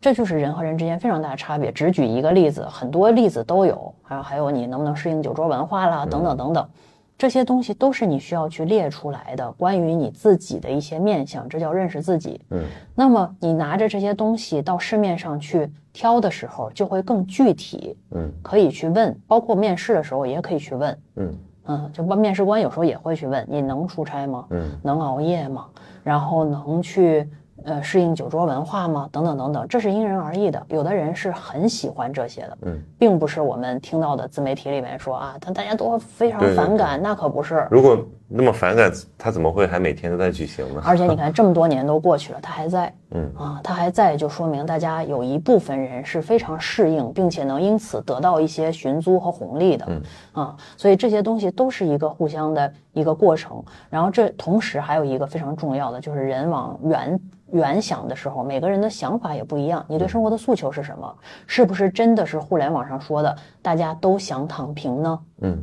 [0.00, 1.72] 这就是人和人之间非常大的差别。
[1.72, 6.68] 只举一个例子，很多例子都有，还有还有你能不能适应酒桌文化啦，等等等等，
[7.16, 12.40] 这些东西都是你需要去列出来的，关于你自己的一些面相，这叫认识自己。
[12.50, 12.62] 嗯
[12.94, 20.98] 那么你拿着这些东西到市面上去挑的时候，就会更具体，嗯可以去问，包括面试的时候也可以去问。
[21.16, 21.34] 嗯
[21.70, 24.46] 嗯，就面试官有时候也会去问你能出差吗？
[24.50, 25.66] 嗯能熬夜吗？
[26.04, 27.28] 然后能去
[27.64, 29.08] 呃适应酒桌文化吗？
[29.12, 30.64] 等等等等，这是因人而异的。
[30.68, 37.66] 有的人是很喜欢这些的，嗯，并不是我们听到的自媒体里面说啊，他大家都非常对对对反感，那可不是。
[37.70, 37.98] 如果
[38.30, 40.82] 那么反感，他怎么会还每天都在举行呢？
[40.86, 53.64] 而且你看，这么多年都过去了，他还在，嗯啊，他还在，就说明大家有一部分人是非常适应，并且能因此得到一些寻租和红利的，嗯啊，所以这些东西都是一个互相的一个过程。
[53.88, 57.20] 然后这同时还有一个非常重要的，就是人往远
[57.52, 59.82] 远想的时候，每个人的想法也不一样。
[59.88, 61.16] 你对生活的诉求是什么？
[61.46, 65.18] 是不是真的是互联网上说的大家都想躺平呢？
[65.40, 65.58] 嗯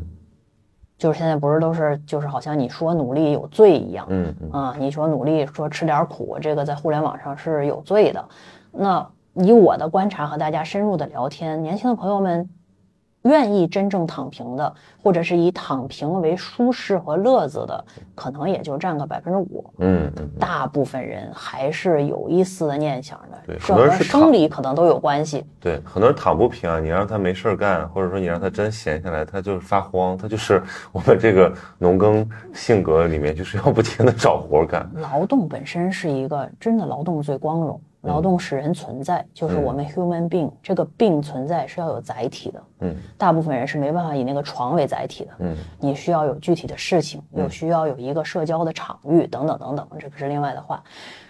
[1.06, 8.26] 就是现在不是都是就是好像你说努力有罪一样，嗯嗯啊，你说努力说吃点苦，这个在互联网上是有罪的。
[8.72, 12.50] 那以我的观察和大家深入的聊天，年轻的朋友们
[13.26, 17.86] 愿意真正躺平的，或者是以躺平为舒适和乐子的，
[18.16, 19.64] 可能也就占个百分之五。
[19.80, 25.46] 嗯嗯，大部分人还是有一丝的念想的，对很多人是生理可能都有关系。
[25.60, 30.62] 对，很多人躺不平啊，你让他没事儿干，或者说你让他真闲下来，他就是发慌，他就是
[30.92, 34.90] 我们这个农耕性格里面就是要不停的找活儿干。
[34.96, 42.63] 劳动本身是一个真的劳动最光荣，劳动使人存在，就是我们 human being 这个病存在是要有载体的。
[42.82, 50.84] 嗯大部分人是没办法以那个床为载体的，嗯你需要有具体的事情，有需要有一个社交的场域等等等等，这个是另外的话。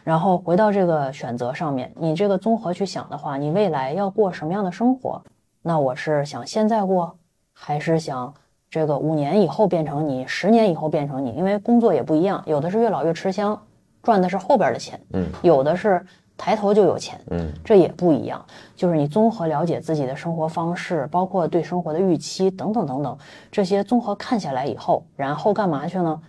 [0.03, 5.21] 然后回到这个选择上面，你这个综合去想的话，你未来要过什么样的生活？
[5.61, 7.17] 那我是想现在过，
[7.53, 8.31] 还是想
[8.69, 11.31] 这个五年以后变成你，十年以后变成你？
[11.31, 13.59] 因为工作也不一样，有的是越老越吃香，
[14.03, 16.05] 赚的是后边的钱，嗯有的是
[16.37, 18.45] 抬头就有钱，嗯这也不一样。
[18.75, 23.17] 就是你综合了解自己的生活方式，包括对生活的预期等等等等，
[23.51, 26.21] 这些综合看下来以后，然后干嘛去呢？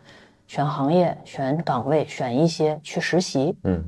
[0.46, 3.56] 选行业、选岗位、选一些去实习。
[3.64, 3.84] 嗯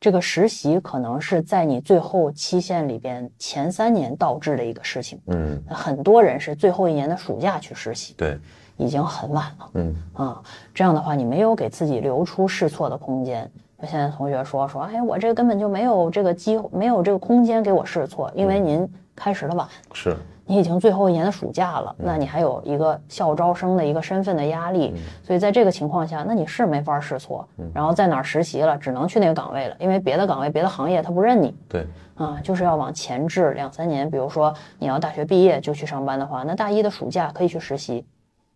[0.00, 5.20] 这个实习可能是在你最后期限里边前三年倒置的一个事情。
[5.26, 8.38] 嗯，很多人是最后一年的暑假去实习，对，
[8.78, 9.70] 已经很晚了。
[9.74, 10.42] 嗯啊，
[10.74, 13.48] 这样的话，你没有给自己留出试错的空间。
[13.80, 20.14] 那现在同学说说，哎，我这根本就没有这个机会，没有这个空间给我试错，因为您开始的晚，是，
[20.44, 27.48] 你已经最后一年的暑假了，那你还有一个校招生的一个身份的压力，所以在这个情况下，那你是没法试错。
[27.72, 31.56] 然后在哪儿实习了，只能去那个岗位了，因为别的岗位、别的行业他不认你。
[31.66, 34.10] 对，啊，就是要往前置两三年。
[34.10, 38.04] 比如说你要大学毕业就去上班的话，那大一的暑假可以去实习。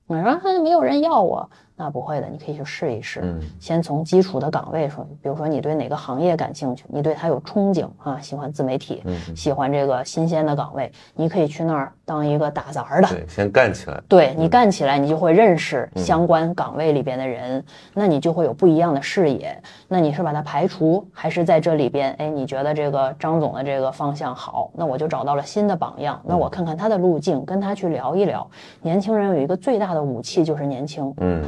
[0.07, 3.21] 你说还没有人要我，那不会的，你可以去试一试。
[3.23, 13.09] 嗯先从基础的岗位说，比如说你对哪个行业感兴趣，你对它有憧憬啊，喜欢自媒体，嗯喜欢这个新鲜的岗位，你可以去那儿当一个打杂的。
[13.09, 14.01] 对，先干起来。
[14.09, 19.61] 对你干起来，你就会认识相关岗位里边的人，那你就会有不一样的视野。
[19.89, 22.13] 那你是把它排除，还是在这里边？
[22.19, 26.21] 哎，你觉得这个张总的这个方向好，那我就找到了新的榜样。
[26.25, 28.49] 那我看看他的路径，跟他去聊一聊。
[28.83, 31.43] 年轻人有一个最大的武器就是年轻，嗯，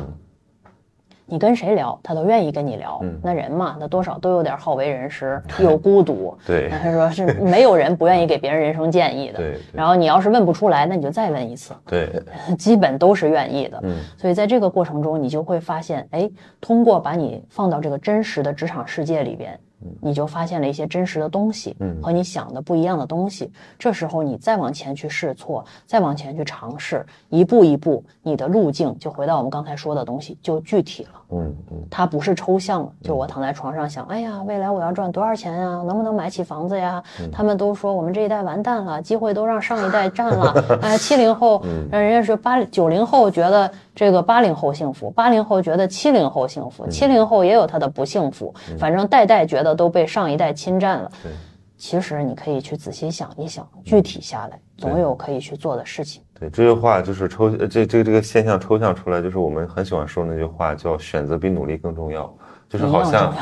[1.28, 3.00] 你跟谁聊，他都愿意跟你聊。
[3.22, 6.36] 那人嘛，那多少都有点好为人师，又孤独。
[6.46, 9.38] 对他说是没有人不愿意给别人人生建议的。
[9.38, 11.74] 对对然后你要是问不出来，那你就再问一次。
[11.84, 12.08] 对，
[12.56, 13.80] 基本都是愿意的。
[13.82, 19.58] 嗯，所以在这个过程中，你就会发现，哎，通过把你放到这个真实的职场世界里边，
[20.00, 23.50] 你就发现了一些真实的东西，嗯和你想的不一样的东西。
[23.78, 31.10] 这时候你再往前去试错，再往前去尝试，一步一步，你的路径就回到我们刚才说的东西，就具体了。
[31.30, 35.82] 嗯嗯它不是抽象的，就我躺在床上想，哎呀，未来我要赚多少钱呀？
[35.86, 37.02] 能不能买起房子呀？
[37.32, 40.54] 他们都说我们这一代完蛋了，机会都让上一代占了。
[40.80, 51.10] 哎，七零后，人家是八九零后觉得这个八零后幸福，八零后觉得七零后幸福，七零后也有他的不幸福，反正代代觉得都被上一代侵占了。
[51.22, 51.32] 对
[51.78, 56.22] 其实你可以去仔细想一想，具体下来，总有可以去做的事情。
[56.38, 62.34] 对，这句话就是抽呃这这个这个现象抽象出来，就是我们很喜欢说那句话，叫选择比努力更重要，
[62.68, 63.34] 就是好像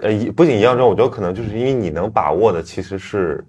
[0.00, 3.42] 呃一不仅一样重要，我觉得可能就是因为你能把握的其实是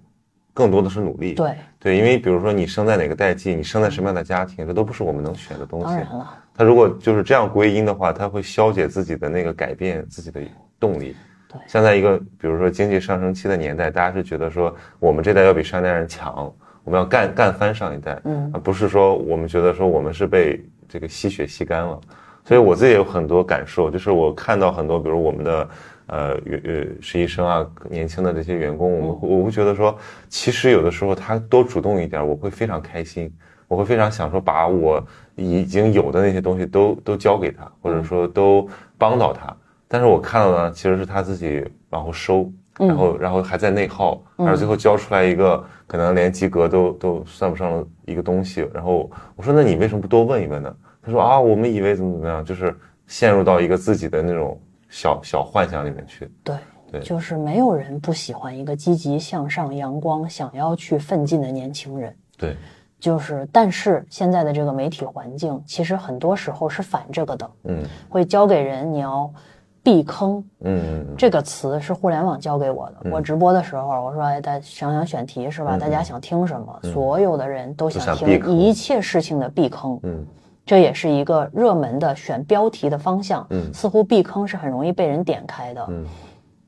[0.54, 1.34] 更多的是努力。
[1.34, 5.86] 对，对，因为比如说你生在哪个代际，你生在什么样的家庭，这都不是我们能选的东西。
[5.86, 10.40] 当然了，他如果就是这样归因的话，他会消解自己的那个改变自己的
[10.78, 11.16] 动力。
[11.48, 16.50] 对像在一个比如说经济上升期的年代，大家是觉得说我们这代要比上一代人强，
[16.84, 22.00] 我们要干干翻上一代，嗯而不是说我们觉得说我们是被这个吸血吸干了。
[22.44, 25.68] 所以我自己也有很多感受，就是我看到很多，比如我们的
[26.12, 26.70] 呃呃
[27.00, 29.96] 实习生啊，年轻的这些员工，我们会我会觉得说，
[30.28, 33.32] 其实有的时候他多主动一点，我会非常开心，
[33.66, 35.02] 我会非常想说把我
[35.36, 39.56] 已经有的那些东西都都交给他，或者说都帮到他。
[39.88, 48.68] 但是我看到的其实是他自己往后收，然后然后还在内耗，然后最后交出来一个可能连及格都都算不上的一个东西。
[48.74, 50.76] 然后我说那你为什么不多问一问呢？
[51.02, 52.74] 他说啊，我们以为怎么怎么样，就是
[53.06, 54.60] 陷入到一个自己的那种
[54.92, 56.30] 小小幻想里面去。
[56.44, 56.54] 对，
[56.90, 62.14] 对就是没有人不喜欢一个积极向上、阳光、想要去奋进的年轻人。
[62.36, 62.54] 对，
[63.00, 69.32] 就是，但是现在的这个媒体环境，其实很多时候是反这个的，嗯会教给人你要
[69.82, 73.10] 避坑嗯嗯这个词是互联网教给我的。
[73.10, 75.78] 我直播的时候，我说哎，大家想想选题是吧？
[75.78, 76.78] 大家想听什么？
[76.92, 78.28] 所有的人都想听
[78.58, 79.98] 一切事情的避坑。
[80.02, 80.26] 嗯
[80.64, 83.46] 这也是一个热门的选标题的方向。
[83.50, 85.84] 嗯似乎避坑是很容易被人点开的。
[85.88, 86.04] 嗯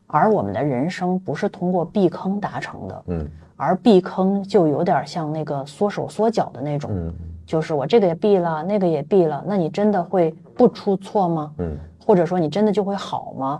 [0.07, 11.53] 而我们的人生不是通过避坑达成的，嗯而避坑就有点像那个缩手缩脚的那种，嗯就是我这个也避了，那个也避了，那你真的会不出错吗？
[11.59, 11.77] 嗯
[12.07, 13.59] 或者说你真的就会好吗？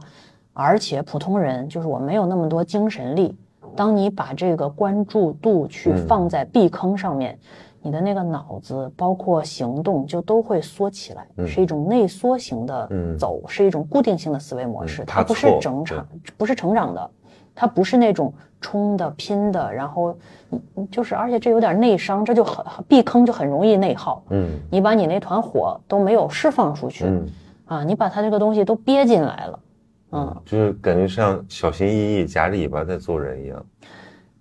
[0.53, 3.37] 而且普通人就是我没有那么多精神力，
[3.75, 7.37] 当你把这个关注度去嗯放在避坑上面，
[7.85, 16.09] 你的那个脑子包括行动就都会缩起来，是一种内缩型的嗯走，是一种固定性的思维模式，嗯它不是怕错成长，
[16.39, 17.11] 不是成长的，
[17.55, 20.17] 它不是那种冲的拼的，然后
[20.91, 27.27] 就是，而且这有点内伤，这就很避坑就很容易内耗，嗯你把你那团火都没有释放出去，嗯，
[27.67, 29.61] 啊，你把它这个东西都憋进来了，
[30.13, 30.37] 嗯。
[30.47, 33.63] 就是感觉像小心翼翼夹着尾巴在做人一样。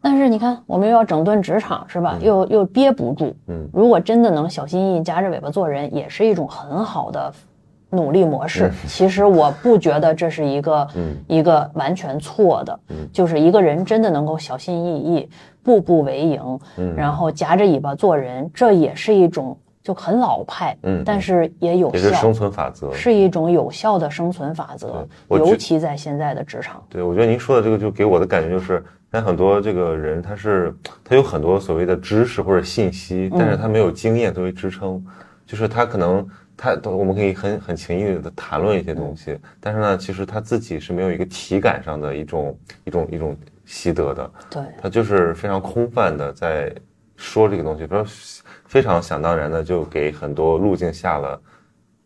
[0.04, 2.18] 但是你看，我们又要整顿职场，是吧？
[2.22, 3.34] 又又憋不住。
[3.48, 7.34] 嗯，如果真的能小心翼翼夹着尾巴做人，也是一种很好的
[7.90, 8.70] 努力模式。
[8.86, 12.78] 其实我不觉得这是一个、嗯一个完全错的。
[12.90, 15.30] 嗯就是一个人真的能够小心翼翼、
[15.64, 22.92] 步步为营，嗯然后夹着尾巴做人，这也是一种就很老派，嗯但是也有也是生效，存法则。
[22.92, 26.84] 是一种有效的生存法则对，尤其在现在的职场。
[26.90, 28.84] 对，我觉得您说的这个就给我的感觉就是，
[29.14, 35.06] 现在很多这个人他是他有很多所谓的知识或者信息，但是他没有经验作为支撑，
[35.46, 46.74] 就是他可能他我们可以很很轻易的谈论一些东西，但是呢，其实他自己是没有一个体感上的一种一种一种习得的，对，他就是非常空泛的在
[47.16, 48.04] 说这个东西，比如
[48.66, 51.40] 非常想当然的就给很多路径下了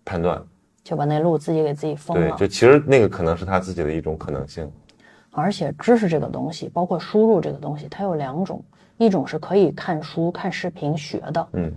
[0.03, 0.43] 判断，
[0.83, 2.31] 就把那路自己给自己封了。
[2.31, 4.69] 对，就其实那个可能是他自己的一种可能性，
[5.37, 8.59] 而且知识这个东西，包括输入这个东西，它有两种，
[8.97, 11.71] 一种是可以看书、看视频学的，嗯。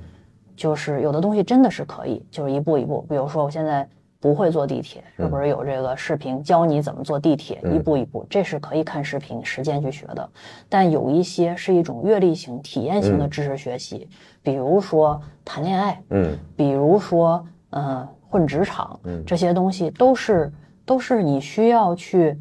[0.56, 3.06] 就是有的东西真的是可以，就是一步一步。
[3.08, 3.88] 比如说我现在
[4.18, 10.28] 不会坐地铁，是不是有这个视频教你怎么坐地铁，一步一步，这是可以看视频、实践去学的。
[10.68, 14.06] 但有一些是一种阅历型、体验型的知识学习，
[14.42, 16.36] 比如说谈恋爱，嗯。
[16.54, 20.52] 比如说，呃，混职场，这些东西都是
[20.84, 22.38] 都是你需要去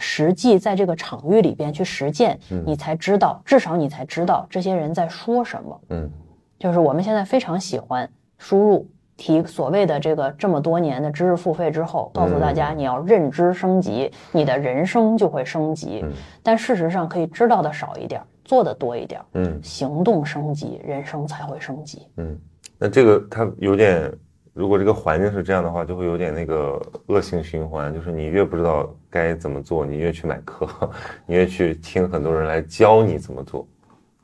[0.00, 2.36] 实际在这个场域里边去实践，
[2.66, 5.80] 你才知道，至少你才知道这些人在说什么。
[5.90, 6.10] 嗯
[6.58, 8.86] 就是我们现在非常喜欢输入
[9.16, 16.04] 提所谓的这个这么多年的知识付费之后，告诉大家你要认知升级，你的人生就会升级。
[16.42, 19.58] 但事实上可以知道的少一点，做的多一点，嗯。
[19.62, 22.06] 行动升级，人生才会升级。
[22.16, 22.38] 嗯，
[22.78, 24.12] 那这个它有点，
[24.52, 30.68] 如果这个环境是这样的话，就会有点那个恶性循环，就是你越不知道该怎么做，你越去买课，
[31.26, 33.66] 你越去听很多人来教你怎么做。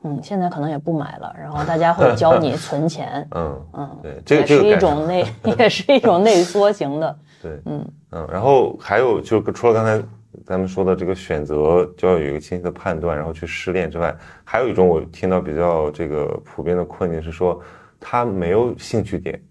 [0.03, 5.25] 嗯，现在可能也不买了，然后大家会教你存钱， 嗯嗯，对，这个也是一种内，
[5.59, 7.85] 也是一种内缩型的，对，嗯。
[8.11, 10.01] 嗯，然后还有就是除了刚才
[10.45, 14.15] 咱们说的这个选择就要有一个清晰的判断，然后去试炼之外，
[14.45, 17.59] 还有一种我听到比较这个普遍的困境是说
[17.99, 19.41] 他没有兴趣点，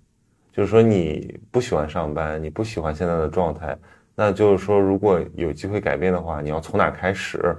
[0.55, 3.76] 就是说你不喜欢上班，你不喜欢现在的状态，
[4.16, 7.56] 那就是说如果有机会改变的话，你要从哪儿开始？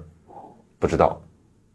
[0.79, 1.21] 不知道。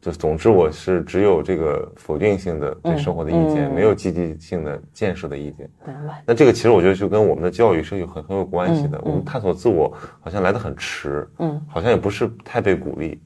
[0.01, 5.71] 就总之，我是只有这个否定性的对生活的意见，嗯没有积极性的建设的意见。
[5.87, 6.21] 明白？
[6.27, 8.99] 那这个其实我觉得就跟我们的教育是有很很有关系的。
[8.99, 13.23] 嗯我们探索自我好像来得很迟，嗯，好像也不是太被鼓励。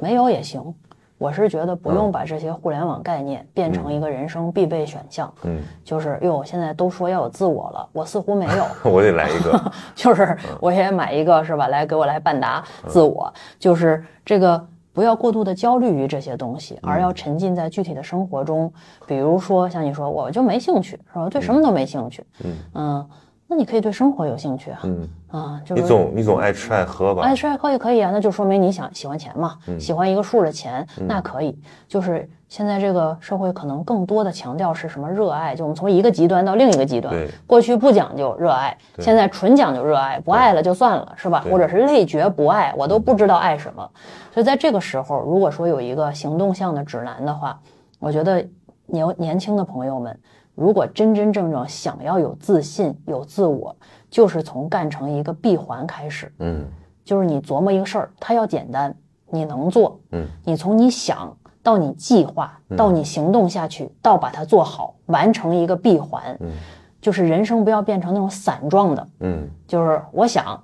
[0.00, 0.60] 没有也行。
[1.22, 5.32] 我是觉得不嗯用把这些互联网概念变成一个人生必备选项。
[5.44, 8.66] 嗯，就是哟，现在都说要有自我了，我似乎没有。
[8.90, 11.68] 我得来一个，就是我也买一个是吧？
[11.68, 18.72] 来给我来半达自我，就是这个不要过度的焦虑于这些东西，而要沉浸在具体的生活中。
[19.06, 21.28] 比如说像你说，我就没兴趣，是吧？
[21.28, 22.24] 对什么都没兴趣。
[22.74, 23.08] 嗯
[23.48, 24.80] 那你可以对生活有兴趣啊。
[24.84, 27.34] 嗯，啊，就你总你总爱吃爱喝吧爱？
[27.34, 31.58] 吃爱喝也可以啊，那就说明你想喜欢钱嘛，嗯喜欢一个数的钱，那可以。
[31.88, 37.30] 就是现在这个社会可能更多的强调是什么热爱，就我们从一个极端到另一个极端对。
[37.46, 41.42] 过去不讲究热爱，现在纯讲究热爱，不爱了就算了，是吧？
[41.50, 43.88] 或者是累觉不爱，我都不知道爱什么。
[44.34, 47.58] 所以在这个时候，如果说有一个行动向的指南的话，
[47.98, 48.46] 我觉得
[48.84, 50.18] 年年轻的朋友们，
[50.54, 53.74] 如果真真正正想要有自信、有自我，
[54.10, 56.32] 就是从干成一个闭环开始。
[56.38, 56.66] 嗯。
[57.04, 58.94] 就是你琢磨一个事儿，它要简单，
[59.28, 66.52] 你能做，嗯，你从你想到你计划，到你行动下去，到把它做好，完成一个闭环，嗯，
[67.00, 69.48] 就是人生不要变成那种散状的，嗯。
[69.66, 70.62] 就是我想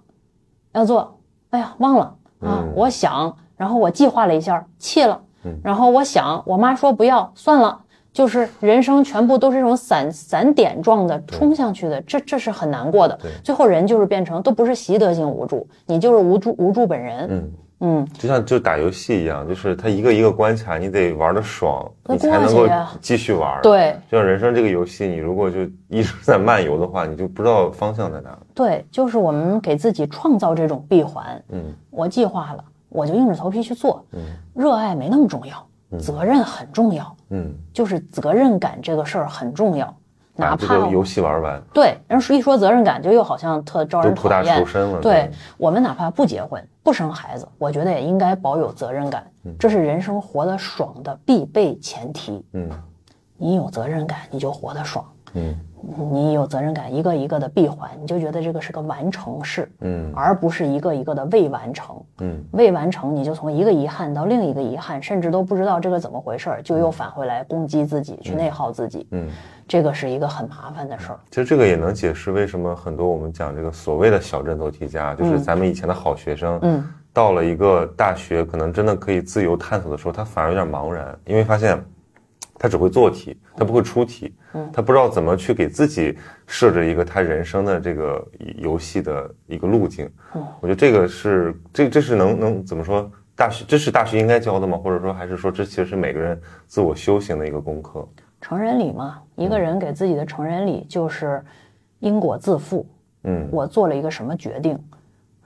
[0.74, 1.18] 要做，
[1.50, 2.04] 哎呀忘了
[2.40, 2.72] 啊，嗯。
[2.76, 5.58] 我想，然后我计划了一下，弃了，嗯。
[5.64, 7.80] 然后我想，我妈说不要，算了。
[8.18, 13.16] 就是人生全部都是这种散散点状的冲上去的，这这是很难过的。
[13.44, 17.28] 最后人就是变成都不是习得性无助，你就是无助无助本人。
[17.30, 22.68] 嗯，嗯，就像就打游戏一样，就是它一个一个关卡，你得玩的爽，你才能够
[23.00, 28.36] 继续玩。，对就像人生这个游戏，你如果就一直在漫游的话，你就不知道方向在哪。
[28.52, 31.40] 对，就是我们给自己创造这种闭环。
[31.50, 34.04] 嗯我计划了，我就硬着头皮去做。
[34.12, 34.18] 嗯
[34.56, 35.64] 热爱没那么重要，
[35.98, 39.94] 责任很重要，嗯，就是责任感这个事儿很重要。
[40.34, 44.64] 哪怕游戏玩完，对，人说一说责任感，就又好像特招人讨厌。
[45.00, 49.26] 对我们哪怕不结婚、不生孩子，我觉得也应该保有责任感，
[49.58, 52.44] 这是人生活得爽的必备前提。
[52.52, 52.70] 嗯
[53.40, 55.04] 你有责任感，你就活得爽。
[55.34, 55.54] 嗯
[56.10, 61.96] 你有责任感，一个一个的闭环，你就觉得这个是个完成式，嗯而不是一个一个的未完成。
[62.18, 69.06] 嗯未完成，你就从一个遗憾到另一个遗憾，甚至都不知道这个怎么回事儿，就又返回来攻击自己，去内耗自己。
[69.12, 69.28] 嗯。
[69.68, 71.20] 这个是一个很麻烦的事儿。
[71.30, 81.78] 其实这个也能解释为什么很多我们讲这个所谓的小镇做题家，就是咱们以前的好学生，嗯，到了一个大学，可能真的可以自由探索的时候，他反而有点茫然，因为发现
[82.58, 90.10] 他只会做题，他不会出题，嗯他不知道怎么去给自己设置一个他人生的这个游戏的一个路径。
[90.60, 93.10] 我觉得这个是这这是能能怎么说？
[93.36, 94.76] 大学这是大学应该教的吗？
[94.76, 98.06] 或者说还是说这其实是每个人自我修行的一个功课？
[98.40, 101.40] 成人礼嘛，一个人给自己的成人礼就是
[102.00, 102.84] 因果自负。
[103.24, 104.78] 嗯，我做了一个什么决定？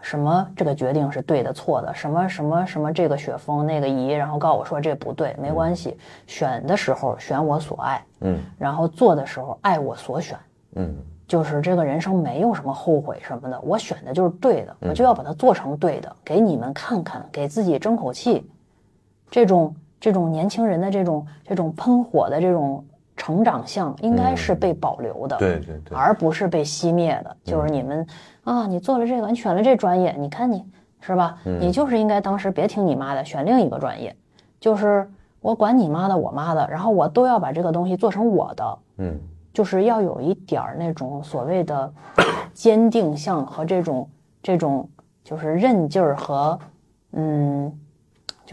[0.02, 1.94] 什么这个决定是对的错的？
[1.94, 5.96] 什么什么什么这个雪峰那个仪，然后告诉我说这不对，没关系。
[6.26, 10.36] 选的时候选我所爱，嗯，然后做的时候爱我所选，
[10.74, 10.94] 嗯，
[11.26, 18.46] 就是这个人生没有什么后悔什么的，我选的就是对的，我就要把它做成对的，给你们看看，给自己争口气。
[19.30, 22.84] 这种这种年轻人的这种这种喷火的这种
[23.16, 27.36] 成长性，应该是被保留的，对对对，而不是被熄灭的。
[27.44, 28.06] 就是你们
[28.44, 30.64] 啊，你做了这个，你选了这专业，你看你
[31.00, 31.38] 是吧？
[31.44, 34.14] 你就是应该当时别听你妈的，选另一个专业。
[34.58, 35.08] 就是
[35.40, 38.78] 我管你妈的，我妈的，然后我都要把这个东西做成我的。
[38.98, 39.18] 嗯，
[39.52, 41.92] 就是要有一点儿那种所谓的
[42.54, 44.08] 坚定性和这种
[44.42, 44.88] 这种
[45.24, 46.58] 就是韧劲儿和
[47.12, 47.72] 嗯，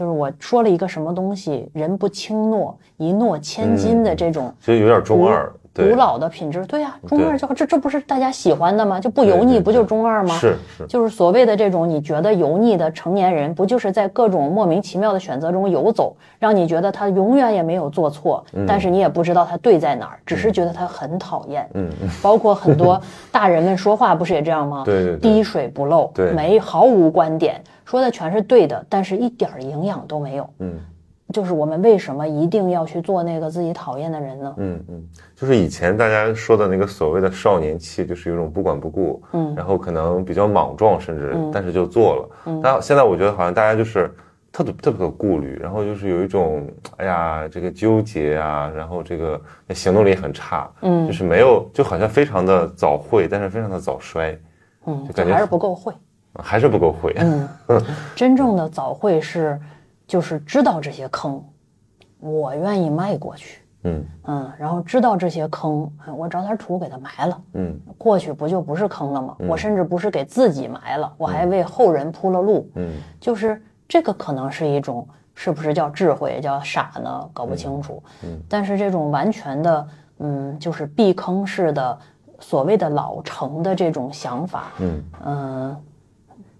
[0.00, 4.50] 就是我说了一个什么东西，人不轻诺，一诺千金的这种。
[4.58, 9.00] 其实有点中二，对古老的品质，对呀、中二就这这不是大家喜欢的吗？
[9.00, 10.34] 就不油腻，不就是中二吗？
[10.38, 21.68] 是是，就是所谓的这种你觉得油腻的成年人，不就是在各种莫名其妙的选择中游走，让你觉得他永远也没有做错，但是你也不知道他对在哪儿，只是觉得他很讨厌。
[21.74, 23.00] 嗯嗯， 包括很多
[23.32, 24.82] 大人们说话不是也这样吗？
[24.84, 30.48] 对对对滴水不漏，对没毫无观点，说的全是对的，但是一点儿营养都没有。
[30.58, 30.74] 嗯
[31.32, 34.54] 就是我们为什么一定要去做那个自己讨厌的人呢？
[34.58, 35.02] 嗯嗯，
[35.34, 42.28] 就是以前大家说的那个所谓的少年气，就是有种不管不顾，嗯然后可能比较莽撞，甚至、但是就做了。
[42.46, 44.12] 嗯但现在我觉得好像大家就是
[44.52, 46.66] 特别特别的顾虑，然后就是有一种
[46.96, 54.36] 哎呀这个纠结啊，然后这个行动力很差，嗯就是没有就好像非常的早会，但是非常的早衰，
[54.86, 55.92] 嗯，就感觉还是不够会。
[56.42, 57.12] 还是不够会。
[57.18, 57.48] 嗯，
[58.14, 59.58] 真正的早会是，
[60.10, 61.40] 就是知道这些坑，
[62.18, 69.36] 我愿意迈过去，嗯嗯，然后知道这些坑，哎我找点土给它埋了，嗯过去不就不是坑了吗？
[69.48, 77.30] 我甚至不是给自己埋了，我还为后人铺了路，嗯就是这个可能是一种，是不是叫智慧，叫傻呢？
[77.32, 78.02] 搞不清楚。
[78.24, 79.88] 嗯但是这种完全的，
[80.18, 81.96] 嗯，就是避坑式的
[82.40, 85.76] 所谓的老成的这种想法，嗯嗯，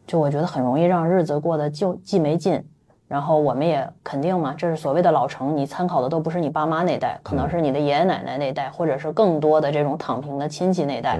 [0.07, 2.64] 就我觉得很容易让日子过得就既没劲，
[3.11, 11.18] 然后我们也肯定嘛，这是所谓的老成，你参考的都不是你爸妈那代，可能是你的爷爷奶奶那代，或者是更多的这种躺平的亲戚那代，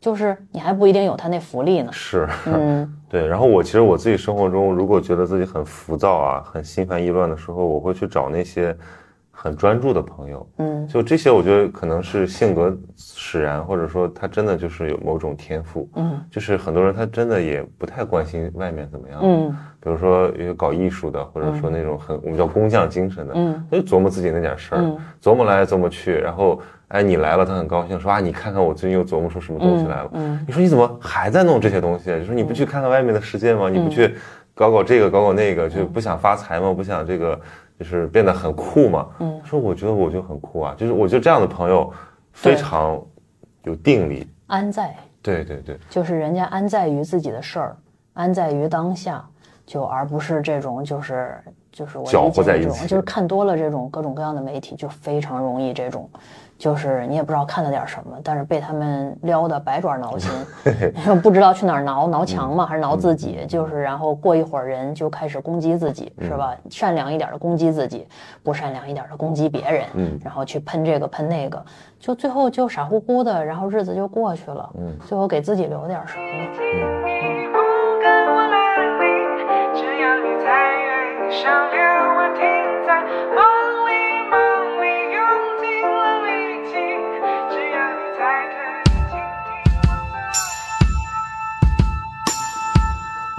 [0.00, 1.90] 就是你还不一定有他那福利呢。
[1.92, 2.28] 是。
[2.46, 8.76] 嗯对，然后我其实我自己生活中，如果觉得自己很浮躁啊、很心烦意乱的时候，我会去找那些
[9.42, 10.46] 很专注的朋友。
[10.58, 15.88] 嗯就这些，我觉得可能是性格使然，或者说他真的就是有某种天赋。
[15.96, 19.20] 嗯就是很多人他真的也不太关心外面怎么样。
[19.20, 30.10] 嗯比如说有些搞艺术的，或者说那种很我们叫工匠精神的，嗯他就琢磨自己那点事儿，嗯琢磨来琢磨去，然后哎你来了，他很高兴，说啊你看看我最近又琢磨出什么东西来了。
[30.12, 32.12] 嗯你说你怎么还在弄这些东西？
[32.14, 33.68] 你说你不去看看外面的世界吗？
[33.68, 34.14] 你不去
[34.54, 36.72] 搞搞这个搞搞那个，就不想发财吗？
[36.72, 37.40] 不想这个
[37.82, 39.08] 就是变得很酷嘛？
[39.18, 39.40] 嗯。
[39.44, 41.92] 说我觉得我就很酷啊，就是我觉得这样的朋友
[42.32, 43.00] 非常
[43.64, 44.26] 有定力。
[44.46, 47.76] 安在，对对对，就是人家安在于自己的事儿，
[48.12, 49.24] 安在于当下，
[49.64, 51.36] 就而不是这种就是
[51.72, 52.86] 就是我搅理解这种，和在一起。
[52.86, 56.08] 就是看多了这种各种各样的媒体，就非常容易这种，
[56.62, 60.30] 就是你也不知道看了点什么，但是被他们撩的百爪挠心，
[61.20, 62.64] 不知道去哪儿挠，挠墙嘛？
[62.64, 63.44] 还是挠自己？
[63.48, 66.56] 就是然后过一会儿人就开始攻击自己，是吧？
[66.70, 68.06] 善良一点的攻击自己，
[68.44, 71.60] 不善良一点的攻击别人，嗯然后去喷这个喷那个，
[71.98, 76.22] 就最后就傻乎乎的，然后日子就过去了，嗯最后给自己留点什么？
[76.22, 77.41] 你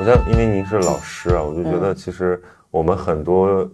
[0.04, 0.12] 我的。
[0.12, 3.68] 我像因为您是老师啊，我就觉得其实我们很多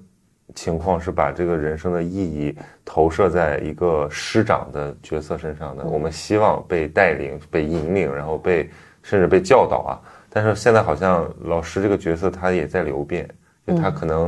[0.53, 2.55] 情况是把这个人生的意义
[2.85, 5.83] 投射在一个师长的角色身上的。
[5.85, 8.69] 我们希望被带领、被引领，然后被
[9.01, 9.99] 甚至被教导啊。
[10.29, 13.27] 但是现在好像老师这个角色他也在流变，
[13.65, 14.27] 就他可能，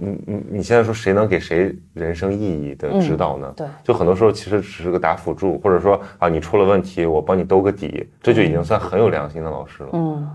[0.00, 3.52] 嗯嗯，你现在说谁能给谁人生意义的指导呢？
[3.56, 9.88] 对就很多时候其实只是个打辅助，或者说啊你出了问题，我帮你兜个底，这就已经算很有良心的老师了。
[9.92, 10.28] 嗯，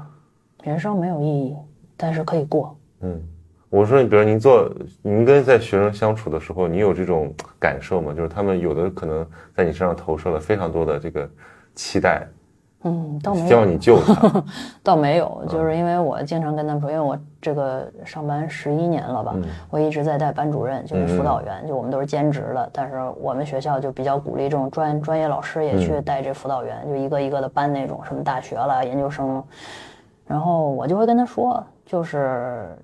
[0.64, 1.56] 人生没有意义，
[1.96, 2.76] 但是可以过。
[3.02, 3.22] 嗯，
[3.70, 4.70] 我说，比如您做，
[5.02, 8.14] 您跟在学生相处的时候，你有这种感受吗？
[8.14, 11.30] 就是他们有的可能在你身上投射了非常多的这个
[11.76, 12.28] 期待，
[12.84, 14.44] 嗯，倒没希望有，你救他。
[14.84, 29.42] 倒没有，就是因为我经常跟他们说，因为我这个上班十一年了吧，嗯我一直在带班主任，就是辅导员，就我们都是兼职的，但是我们学校就比较鼓励这种专专业老师也嗯去带这辅导员，就一个一个的班那种，什么大学了、研究生，
[30.30, 32.78] 然后我就会跟他说，就是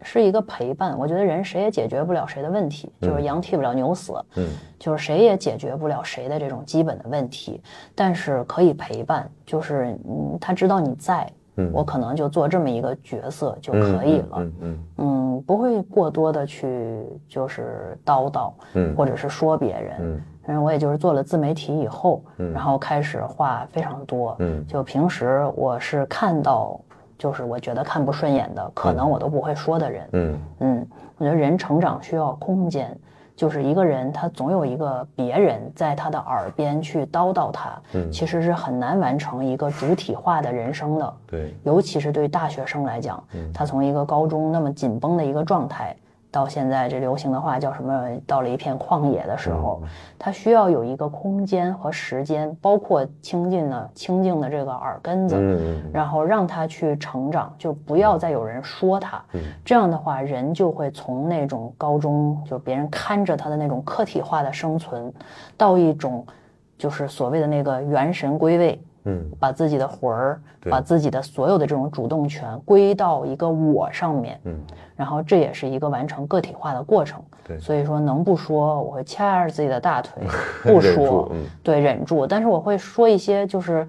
[0.00, 0.96] 是一个陪伴。
[0.96, 4.46] 我觉得人谁也解决不了谁的问题，就是羊替不了牛死，嗯。
[4.78, 7.60] 就是谁也解决不了谁的这种基本的问题，
[7.96, 11.68] 但是可以陪伴，就是嗯，他知道你在，嗯。
[11.72, 18.94] 我可能就做这么一个角色就可以了，嗯嗯嗯，不会过多的去就是叨叨，嗯。
[18.94, 20.22] 或者是说别人，嗯。
[20.46, 22.52] 然后我也就是做了自媒体以后，嗯。
[22.52, 24.62] 然后开始话非常多，嗯。
[24.66, 26.78] 就平时我是看到，
[27.18, 30.38] 就是我觉得看不顺眼的，可能我都不会说的人，嗯。
[30.60, 30.86] 嗯，
[31.18, 32.96] 我觉得人成长需要空间，
[33.36, 41.14] 就是一个人他总有一个别人在他的耳边去叨叨他，嗯其实是很难完成一个主体化的人生的。
[41.26, 43.52] 对，尤其是对大学生来讲，嗯。
[43.52, 45.96] 他从一个高中那么紧绷的一个状态，
[46.34, 48.10] 到现在这流行的话叫什么？
[48.26, 55.36] 到了一片旷野的时候，嗯他需要有一个空间和时间，包括清静的清静的这个耳根子，
[55.92, 59.22] 然后让他去成长，就不要再有人说他。
[59.34, 65.12] 嗯这样的话，人就会从那种高中就别人看着他的那种客体化的生存，
[65.56, 66.26] 到一种
[66.76, 69.30] 就是所谓的那个元神归位，嗯。
[69.38, 70.40] 把自己的魂儿，
[70.70, 74.58] 把自己的所有的这种主动权归到一个我上面，嗯。
[74.96, 77.22] 然后这也是一个完成个体化的过程。
[77.46, 77.58] 对。
[77.58, 80.22] 所以说能不说，我会掐着自己的大腿
[80.62, 81.44] 不说，嗯。
[81.62, 82.26] 对，忍住。
[82.26, 83.88] 但是我会说一些就是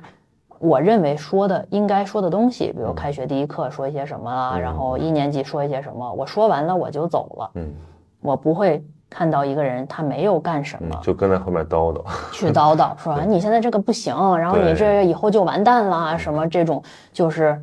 [0.59, 7.74] 我认为说的应该说的东西，比如开学第一课说一些什么啊，然后一年级说一些什么，我说完了我就走了，嗯。
[8.22, 8.84] 我不会
[9.16, 12.03] 看到一个人他没有干什么嗯，，就跟在后面叨叨。
[12.34, 17.57] 去叨叨 说你现在这个不行，然后你这以后就完蛋了，什么这种就是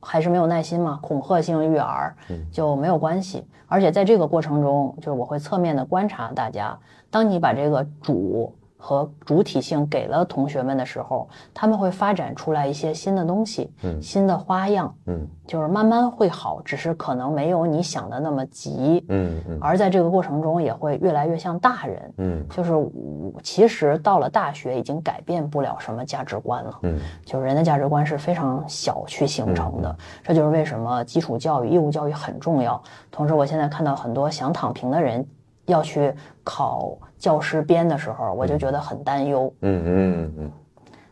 [0.00, 2.16] 还是没有耐心嘛，恐吓性育儿
[2.50, 3.46] 就没有关系。
[3.66, 6.74] 而且在这个过程中，就是我会侧面的观察大家，
[7.10, 8.50] 当你把这个主
[8.80, 14.00] 和主体性给了同学们的时候，他们会发展出来一些新的东西，嗯。
[14.00, 15.26] 新的花样，嗯。
[15.46, 19.04] 就是慢慢会好，只是可能没有你想的那么急。
[19.08, 19.58] 嗯嗯。
[19.60, 22.46] 而在这个过程中，也会越来越像大人，嗯。
[22.48, 27.00] 就是我其实到了大学已经改变不了什么价值观了，嗯。
[27.24, 32.80] 就是人的价值观是非常小去形成的，这就是为什么基础教育、义务教育很重要。
[33.10, 35.26] 同时，我现在看到很多想躺平的人
[35.66, 36.14] 要去
[36.44, 39.88] 考教师编的时候，我就觉得很担忧，嗯嗯
[40.22, 40.52] 嗯嗯，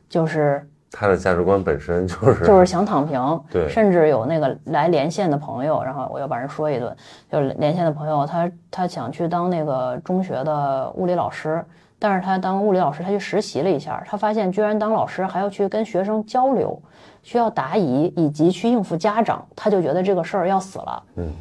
[0.08, 3.68] 就是他的价值观本身就是就是想躺平，对。
[3.68, 6.96] 甚至有那个来连线的朋友，然后我又把人说一顿，
[7.30, 11.62] 就是连线的朋友，他他想去当那个中学的物理老师，
[11.98, 16.80] 但是他当物理老师，他去实习了一下，他发现居然当老师还要去跟学生交流，
[17.22, 21.02] 需要答疑以及去应付家长，他就觉得这个事儿要死了。
[21.16, 21.32] 嗯，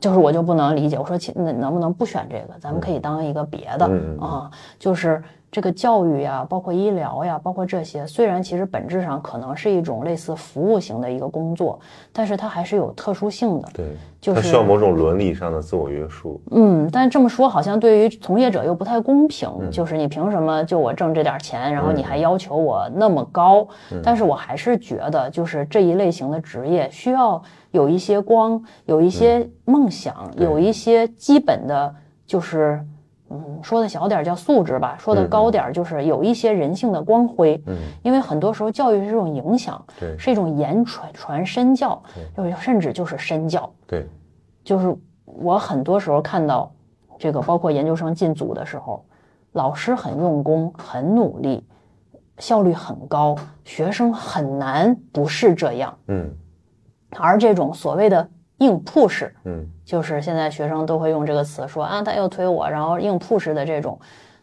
[0.00, 2.58] 就是我就不能理解，我说亲，那能不能不选这个？
[2.58, 5.22] 咱们可以当一个别的、嗯嗯嗯啊，就是
[5.54, 11.78] 这个教育呀，包括医疗呀，包括这些，虽然其实本质上可能是一种类似服务型的一个工作，
[12.12, 13.68] 但是它还是有特殊性的。
[13.72, 13.86] 对，
[14.20, 16.40] 就是它需要某种伦理上的自我约束。
[16.50, 23.64] 嗯，但这么说好像对于从业者又不太公平，嗯就是你凭什么就我挣这点钱，然后你还要求我那么高？
[23.92, 27.40] 嗯但是我还是觉得，就是这一类型的职业需要
[27.70, 31.94] 有一些光，有一些梦想，嗯有一些基本的，
[32.26, 32.84] 就是
[33.34, 37.60] 嗯，说的小点儿叫素质吧，说的嗯高点儿就是有一些人性的光辉。
[37.66, 42.00] 嗯，因为很多时候教育是这种影响，对是一种言传传身教，
[42.36, 43.70] 就是甚至就是身教。
[43.86, 44.06] 对，
[44.62, 46.72] 就是我很多时候看到
[47.18, 49.04] 这个，包括研究生进组的时候，
[49.52, 51.64] 老师很用功、很努力，
[52.38, 55.96] 效率很高，学生很难不是这样。
[56.08, 56.30] 嗯
[57.16, 58.28] 而这种所谓的
[58.58, 59.66] 硬 push，嗯。
[59.84, 64.00] 就是现在学生都会用这个词说啊，他又推我，然后硬 push 的这种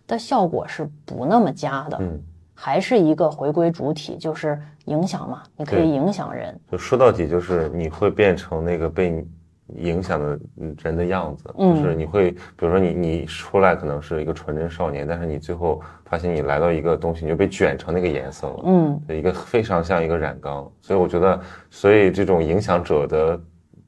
[0.08, 2.22] 的效果是不那么佳的，嗯，
[2.54, 6.60] 还是一个回归主体，就是影响嘛，你可以影响人。
[6.72, 9.26] 就说到底就是你会变成那个被
[9.78, 10.40] 影响的
[10.84, 11.82] 人的样子，嗯。
[11.82, 21.40] 就是你会，比如说你你出来可能是一个纯真少年，但是你最后发现你来到一个东西，你就被卷成那个颜色了，嗯，一个非常像一个染缸，所以我觉得，
[21.72, 23.40] 所以这种影响者的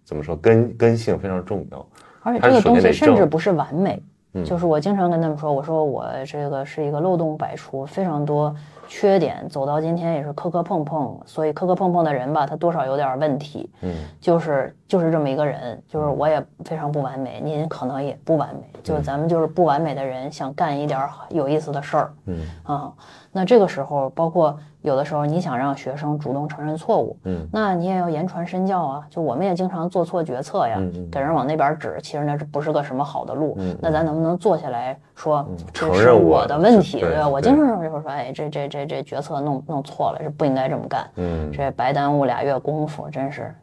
[0.04, 1.86] 怎么说根根性非常重要，
[2.22, 4.02] 而且这个东西甚至不是完美，
[4.34, 4.44] 嗯。
[4.44, 8.54] 就是我经常跟他们说，我说我这个是一个漏洞百出，非常多
[8.88, 13.94] 缺点，走到今天也是磕磕碰碰，所以磕磕碰碰的人吧，他多少有点问题，嗯。
[14.20, 21.00] 就是就是这么一个人，就是我也非常不完美，您可能也不完美，就是咱们就是不完美的人，想干一点
[21.30, 22.46] 有意思的事儿，嗯。
[22.64, 22.94] 啊，
[23.34, 29.04] 那这个时候，包括有的时候你想让学生主动承认错误，嗯，那你也要言传身教啊。
[29.10, 30.80] 就我们也经常做错决策呀，
[31.12, 33.56] 给人往那边指，其实那是不是个什么好的路？
[33.58, 37.28] 嗯那咱能不能坐下来说，这承是认我我的问题，对吧？
[37.28, 43.54] 我经常就是说，哎，这这这这决策弄弄错了，是不应该这么干，嗯这白耽误俩月功夫，真是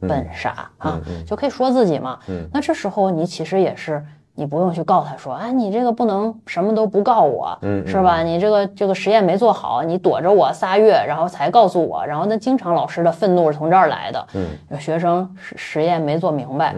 [0.00, 2.18] 笨傻啊，嗯就可以说自己嘛。
[2.28, 4.04] 嗯那这时候你其实也是。
[4.34, 8.22] 你不用去告他说，哎，你这个不能什么都不告我，嗯是吧？
[8.22, 14.26] 你这个这个实验没做好，你躲着我仨月，然后才告诉我，然后那经常老师的愤怒是从这儿来的。
[14.34, 16.74] 嗯有学生实实验没做明白，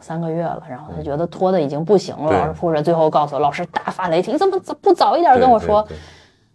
[0.00, 5.82] 三个月了，然后他觉得拖的已经不行了，对老师扑着，最后告诉我，老师大发雷霆，你怎么不早一点跟我说？
[5.82, 6.00] 对对对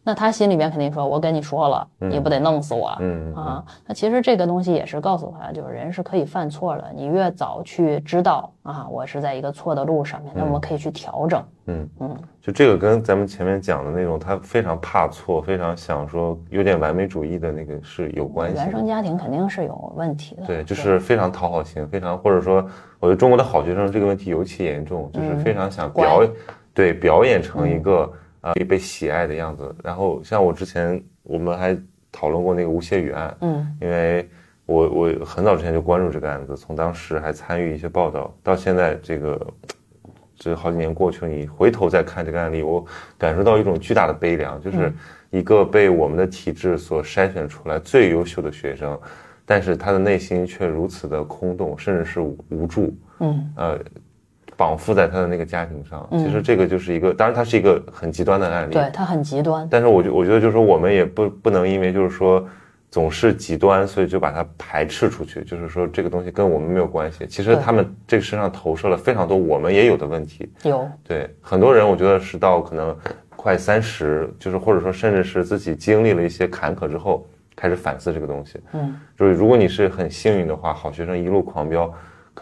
[0.03, 2.87] 那他心里边肯定说，我跟你说了，你不得弄死我？
[3.35, 11.43] 啊，那其实这个东西也是告诉他，就是人是可以犯错的，你越早去知道啊，我是在一个错的路上面，那我们可以去调整。
[11.67, 11.89] 嗯。
[11.99, 18.55] 嗯，就这个跟咱们前面讲的那种，他非常怕错，非常想说有点完美主义的那个是有关系。
[18.55, 20.45] 原生家庭肯定是有问题的。
[20.47, 22.65] 对，就是非常讨好型，非常或者说，
[22.99, 26.31] 我觉得中国的好学生这个问题尤其严重，就是非常想表，演
[26.73, 29.73] 对，表演成一个啊、呃被喜爱的样子。
[29.83, 31.77] 然后像我之前我们还
[32.11, 34.27] 讨论过那个吴谢宇案，嗯因为
[34.65, 39.47] 我我很早之前就关注这个案子，从当时还参与一些报道，到现在这个
[40.37, 42.85] 这好几年过去了，你回头再看这个案例，我
[43.17, 44.91] 感受到一种巨大的悲凉，就是
[45.29, 48.99] 一个被我们的体制所筛选出来最优秀的学生，
[49.45, 53.79] 但是他的内心却如此的空洞，甚至是无无助，嗯呃，
[54.61, 56.07] 绑缚在他的那个家庭上。
[56.11, 59.67] 其实这个就是一个，当然它是一个很极端的案例，对它很极端。
[59.71, 62.47] 但是我觉我觉得就是说，我们也不不能因为就是说
[62.91, 65.43] 总是极端，所以就把它排斥出去。
[65.43, 67.25] 就是说这个东西跟我们没有关系。
[67.25, 70.47] 其实他们这个身上投射了非常多我们也有的问题。
[70.61, 72.95] 有，对很多人，我觉得是到可能
[73.35, 78.61] 快三十，就是或者说甚至是自己经历了一些坎坷之后，开始反思这个东西。
[78.73, 81.91] 嗯，就是如果你是很幸运的话，好学生一路狂飙，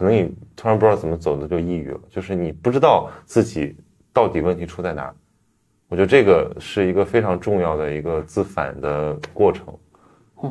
[0.00, 3.76] 可能你突然不知道怎么走的就抑郁了，就是你不知道自己
[4.14, 5.14] 到底问题出在哪儿。
[5.88, 9.66] 我觉得这个是一个非常重要的一个自反的过程，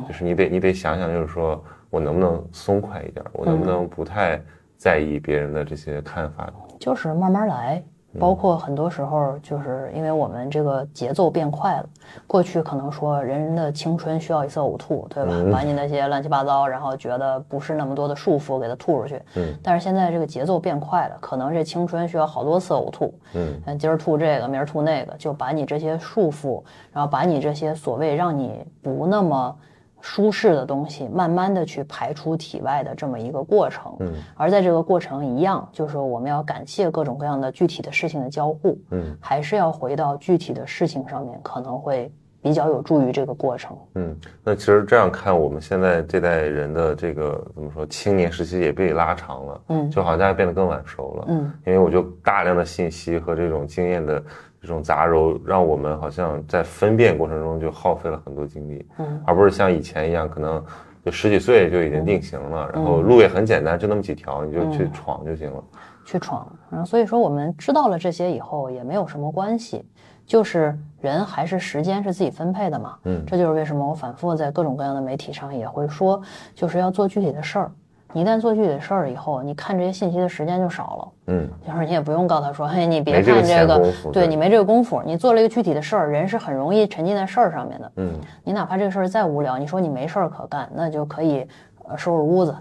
[0.06, 4.40] 就是你得你得想想，就是说我能不能松快一点，我能不能不太
[4.76, 6.48] 在意别人的这些看法。
[6.78, 7.82] 就是慢慢来。
[8.18, 11.86] 包括很多时候，就是因为我们这个节奏变快了。
[12.26, 15.32] 过去可能说人的青春需要一次呕吐，对吧？
[15.52, 19.22] 把你那些乱七八糟，然后觉得不是那么多的束缚给它吐出去。
[19.36, 19.54] 嗯。
[19.62, 23.14] 但是现在这个节奏变快了，可能这青春需要好多次呕吐。
[23.34, 29.56] 嗯嗯，今儿吐这个，明儿吐那个，就把你这些束缚，然后把你这些所谓让你不那么
[30.00, 33.94] 舒适的东西，慢慢的去排出体外的这么一个过程。
[34.00, 42.10] 嗯而在这个过程一样，就是我们要感谢各种各样的具体的事情的交互，嗯还是要回到具体的事情上面，可能会
[42.42, 43.76] 比较有助于这个过程。
[43.96, 49.60] 嗯，那其实这样看，我们现在这代人的这个怎么说，青年时期也被拉长了。
[49.68, 51.24] 嗯就好像大家变得更晚熟了。
[51.28, 54.22] 嗯，因为我就大量的信息和这种经验的
[54.60, 60.62] 这种杂糅，让我们好像在分辨过程中就耗费了很多精力，嗯，而不是像以前一样，可能
[61.04, 65.64] 就十几岁就已经定型了，然后路也很简单，就那么几条，你就去闯就行了。
[66.04, 66.46] 去闯。
[66.68, 69.84] 然后所以说，我们知道了这些以后，也没有什么关系，
[70.26, 72.96] 就是人还是时间是自己分配的嘛。
[73.04, 76.20] 嗯这就是为什么我反复在各种各样的媒体上也会说，
[76.54, 77.72] 就是要做具体的事儿。
[78.12, 81.08] 你一旦做具体的事儿以后，你看这些信息的时间就少了。
[81.32, 87.92] 嗯就是你也不用告诉他说，嘿，你别没这个看这个，对对你没这个功夫，你做了一个具体的事儿，人是很容易沉浸在事儿上面的。
[87.96, 91.46] 嗯你哪怕这个事儿再无聊，你说你没事儿可干，那就可以
[91.84, 92.56] 呃收拾屋子，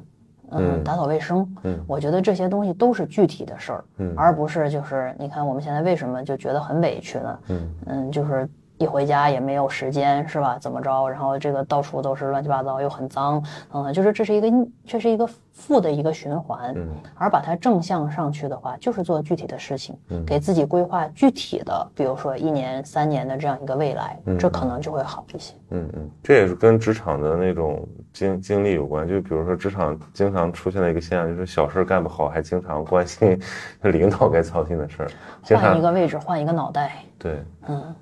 [0.52, 1.48] 嗯，嗯打扫卫生。
[1.64, 7.40] 嗯我觉得这些东西都是具体的事儿，嗯而不是就是你看我们现在为什么就觉得很委屈呢？
[7.48, 8.48] 嗯嗯，就是
[8.80, 10.58] 一回家也没有时间，是吧？
[10.60, 11.08] 怎么着？
[11.10, 16.74] 然后这个到处都是乱七八糟，又很脏，嗯，就是这是一个这是一个负的一个循环。
[16.76, 25.54] 嗯而把它正向上去的话，就是做具体的事情，嗯给自己规划具体的，比如说一年、三年的这样一个未来，嗯这可能就会好一些。
[25.72, 29.06] 嗯嗯，这也是跟职场的那种经经历有关。
[29.06, 33.38] 就比如说职场经常出现的一个现象，就是小事儿干不好，还经常关心
[33.84, 35.12] 领导该操心的事儿，
[35.58, 37.94] 换一个位置，换一个脑袋，对，嗯，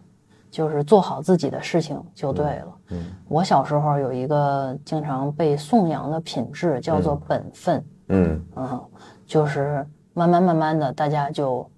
[0.57, 2.67] 就是做好自己的事情就对了。
[2.89, 7.85] 嗯我小时候有一个经常被颂扬的品质，叫做本分。
[8.07, 8.81] 嗯嗯，
[9.23, 9.85] 就是
[10.15, 11.69] 慢慢慢慢的，大家就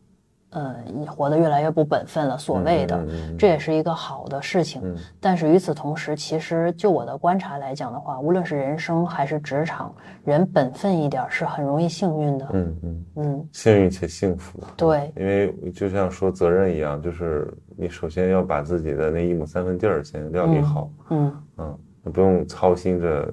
[0.52, 3.06] 呃，你活得越来越不本分了，所谓的，
[3.38, 4.82] 这也是一个好的事情。
[4.84, 9.94] 嗯但是与此同时，其实就我的观察来讲的话，无论是人生还是职场，
[10.24, 12.48] 人本分一点儿是很容易幸运的。
[12.54, 14.60] 嗯嗯，嗯，幸运且幸福。
[14.76, 21.78] 对，因为就像说责任一样，就是你首先要把自己的那一亩三分地儿先料理好，嗯，嗯，
[22.12, 23.32] 不用操心着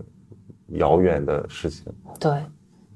[0.69, 1.91] 遥远的事情。
[2.21, 2.45] 对，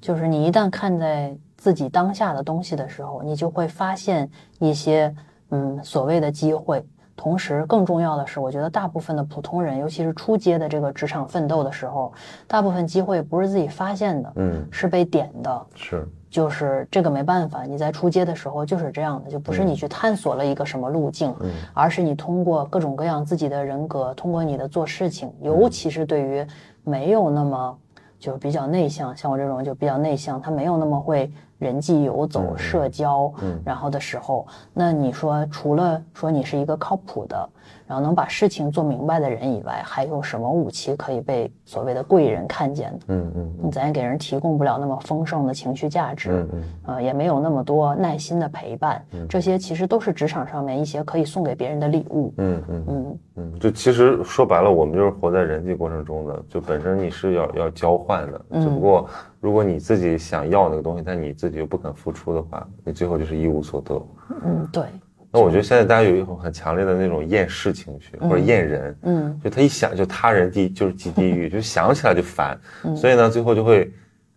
[0.00, 5.14] 就是你一旦看在自己当下的东西的时候，你就会发现一些
[5.50, 6.82] 嗯所谓的机会。
[7.14, 12.10] 同时，更重要的是，我觉得大部分的普通人，尤其是初阶的这个职场奋斗的时候，
[12.46, 15.66] 大部分机会不是自己发现的，嗯，是被点的。
[15.74, 21.50] 是，就是这个没办法，你在初阶的时候就是这样的，就不是你去探索了一个什么路径，嗯。
[21.74, 26.46] 而是你通过各种各样自己的人格，通过你的做事情，尤其是对于
[26.84, 27.76] 没有那么
[28.18, 31.30] 就是比较内向，像我这种就比较内向，他没有那么会
[31.60, 33.62] 人际游走、嗯社交，嗯。
[33.64, 34.44] 然后的时候，
[34.74, 37.48] 那你说除了说你是一个靠谱的，
[37.86, 42.98] 然后能把事情做明白的人以外，还有什么武器可以被所谓的贵人看见的？
[43.08, 43.70] 嗯嗯嗯。
[43.70, 46.62] 咱也给人提供不了那么丰盛的情绪价值，嗯嗯。
[46.86, 52.32] 呃，也没有那么多耐心的陪伴，这些其实都是职场上面一些可以送给别人的礼物。
[52.38, 59.08] 嗯嗯嗯，嗯，就其实说白了，我们就是活在人际过程中的，就本身你是要要交换的，只不过
[59.40, 64.06] 如果你自己想要那个东西，但你自己又不肯付出的话，你最后就是一无所得。
[64.44, 64.84] 嗯，对，
[65.32, 69.40] 那我觉得现在大家有一种很强烈的那种厌世情绪或者厌人，嗯。
[69.42, 72.58] 就他一想就他人地就是即地狱， 就想起来就烦，
[72.94, 73.90] 所以呢，最后就会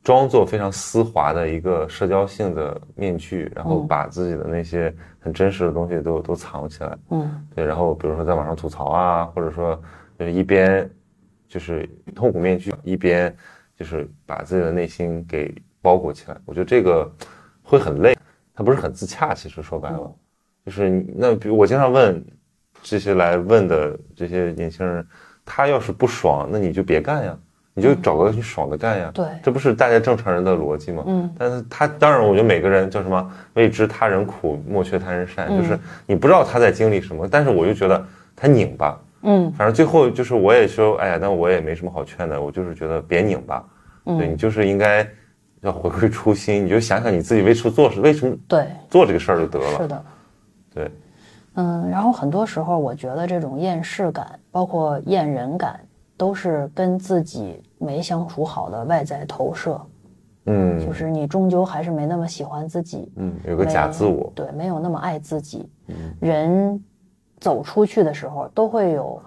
[0.03, 6.97] 装作非常丝滑的一个社交性的面具，然后把自己的那些很真实的东西都都藏起来。
[7.09, 7.45] 嗯。
[7.53, 9.77] 对，然后比如说在网上吐槽啊，或者说
[10.17, 10.89] 就是一边
[11.49, 13.35] 就是痛苦面具，一边
[13.83, 16.37] 就是把自己的内心给包裹起来。
[16.45, 17.11] 我觉得这个
[17.61, 18.17] 会很累，
[18.55, 19.33] 它不是很自洽。
[19.33, 20.15] 其实说白了，
[20.65, 22.25] 就是那比如我经常问
[22.81, 25.05] 这些来问的这些年轻人，
[25.43, 27.37] 他要是不爽，那你就别干呀，
[27.73, 29.11] 你就找个你爽的干呀。
[29.13, 31.03] 对这不是大家正常人的逻辑吗？
[31.05, 43.65] 嗯，但是他当然，我觉得每个人叫什么“未知他人苦，莫劝他人善”，嗯就是你不知道他在经历什么，但是我就觉得他拧吧，嗯反正最后就是我也说，哎呀，那我也没什么好劝的，我就是觉得别拧吧，
[44.05, 45.07] 对你就是应该
[45.61, 50.05] 要回归初心，你就想想你自己为什么做事，为什么对，做这个事儿就得了，是的。
[50.73, 50.91] 对，
[51.53, 55.79] 嗯，然后很多时候，我觉得这种厌世感，包括厌人感，
[56.17, 59.79] 都是跟自己没相处好的外在投射，
[60.45, 65.69] 嗯，就是你终究还是没那么喜欢自己，嗯，有个假自我，对，没有那么爱自己。
[65.87, 65.95] 嗯。
[66.19, 66.83] 人
[67.39, 69.21] 走出去的时候，都会有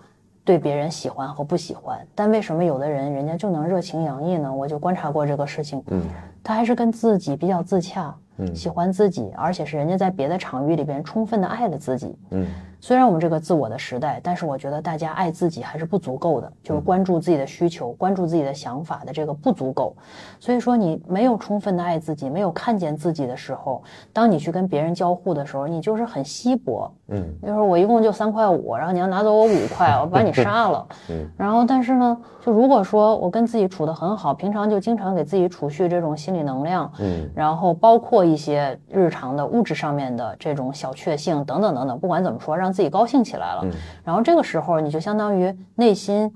[0.47, 4.55] 对别人喜欢和不喜欢，但为什么有的人人家就能热情洋溢呢？
[4.55, 6.01] 我就观察过这个事情，嗯
[6.44, 12.16] 他还是跟自己比较自洽，嗯喜欢自己，而且是人家在别的场域里边充分的爱了自己。
[12.30, 12.47] 嗯
[12.78, 19.97] 虽然我们这个自我的时代，但是我觉得大家爱自己还是不足够的，嗯就是关注自己的需求、关注自己的想法的这个不足够。
[20.38, 23.82] 所以说，你没有充分的爱自己，没有看见自己的时候，
[24.12, 26.88] 当你去跟别人交互的时候，你就是很稀薄。
[27.09, 30.86] 嗯就是我一共就三块五，然后你要拿走我五块，我把你杀了。
[31.11, 43.61] 嗯然后但是呢，就如果说我跟自己处得很好，平常就经常给自己储蓄这种心理能量，嗯然后包括一些日常的物质上面的这种小确幸等等等等，不管怎么说，让自己高兴起来了。
[43.64, 43.70] 嗯
[44.04, 46.32] 然后这个时候你就相当于内心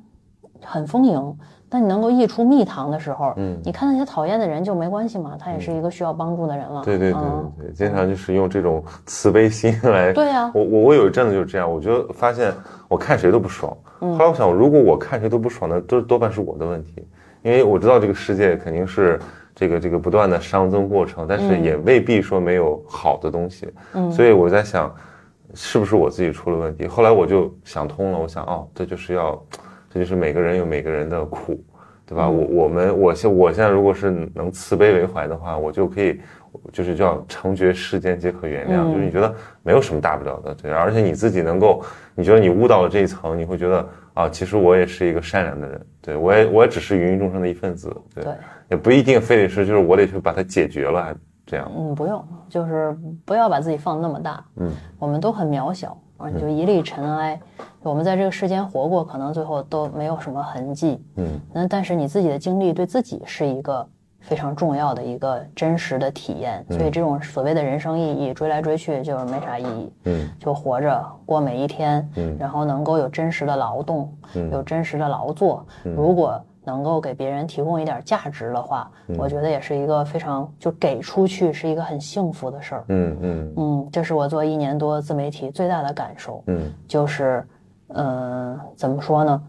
[0.65, 1.37] 很丰盈。
[1.71, 6.83] 当你能够溢出蜜糖的时候，嗯你看那些讨厌的人就没关系嘛，他也是一个需要帮助的人了。
[6.85, 10.13] 对对对嗯对对，经常就是用这种慈悲心来。
[10.13, 12.53] 对呀我我我有一阵子就是这样，我就发现
[12.89, 13.75] 我看谁都不爽。
[14.01, 17.07] 嗯后来我想，如果我看谁都不爽，那多多半是我的问题，
[17.43, 19.21] 因为我知道这个世界肯定是
[19.55, 23.73] 这个这个不断的熵增过程，但是也未必说没有好的东西。
[23.93, 24.93] 嗯所以我在想，
[25.55, 26.87] 是不是我自己出了问题？
[26.87, 29.41] 后来我就想通了，我想哦，这就是要，
[29.91, 31.63] 这就是每个人有每个人的苦。
[32.07, 32.29] 对吧？
[32.29, 36.21] 我我们我现我现在如果是能慈悲为怀的话，我就可以，
[36.73, 38.93] 就是叫成觉世间皆可原谅，嗯。
[38.93, 39.33] 就是你觉得
[39.63, 41.85] 没有什么大不了的，对，而且你自己能够，
[42.17, 46.17] 你觉得你悟到了这一层，你会觉得啊，其实我也是一个善良的人，对。
[46.17, 48.35] 我也我也只是芸芸众生的一份子，对，对。
[48.71, 51.15] 也不一定非得是就是我得去把它解决了，还
[51.47, 52.93] 这样，嗯，不用，就是
[53.25, 54.45] 不要把自己放那么大。
[54.57, 55.97] 嗯，我们都很渺小，
[56.29, 57.41] 就一粒尘埃。
[57.83, 61.03] 我们在这个世间活过，可能最后都没有什么痕迹。
[61.17, 63.87] 嗯那但是你自己的经历对自己是一个
[64.21, 69.93] 非常重要的一个真实的体验，所以这种所谓的人生意义，追来追去就是没啥意义。
[70.05, 75.65] 嗯就活着过每一天，嗯然后能够有真实的劳动，嗯有真实的劳作。
[75.83, 76.39] 如果
[76.71, 82.85] 能够给别人提供一点价值的话，嗯我觉得也是一个非常就给出去是一个很幸福的事儿。
[82.89, 86.43] 嗯嗯嗯，这是我做一年多自媒体最大的感受。
[86.47, 87.45] 嗯就是，
[87.89, 89.43] 呃，怎么说呢？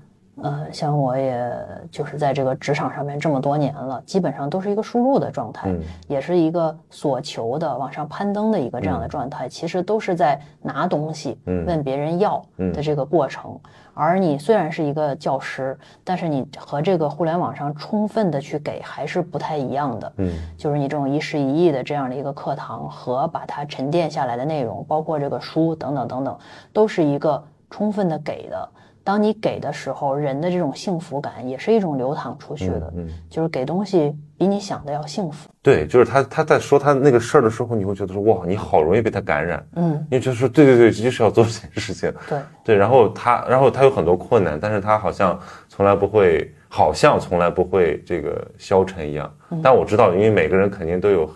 [0.43, 1.53] 呃，像我也
[1.91, 9.47] 就是在这个职场上面这么多年了，基本上都是一个输入的状态，嗯也是一个所求的往上攀登的一个这样的状态。
[9.47, 13.59] 其实都是在拿东西嗯问别人要的这个过程。
[13.93, 20.13] 而你虽然是一个教师，但是你和这个互联网上充分的去给还是不太一样的。
[20.17, 26.37] 嗯就是你这种一时一议的这样的一个课堂和把它沉淀下来的内容，包括这个书等等等等，
[26.71, 28.69] 都是一个充分的给的。
[29.03, 35.49] 当你给的时候，人的这种幸福感也是一种流淌出去的，嗯，就是给东西比你想的要幸福。
[35.61, 49.31] 对，就是他他在说他那个事儿的时候，你会觉得说哇，你好容易被他感染，嗯，你就说对对对，就是要做这件事情，对，对，然后他，然后他有很多困难，但是他好像从来不会，好像从来不会这个消沉一样。
[49.63, 51.29] 但我知道，因为每个人肯定都有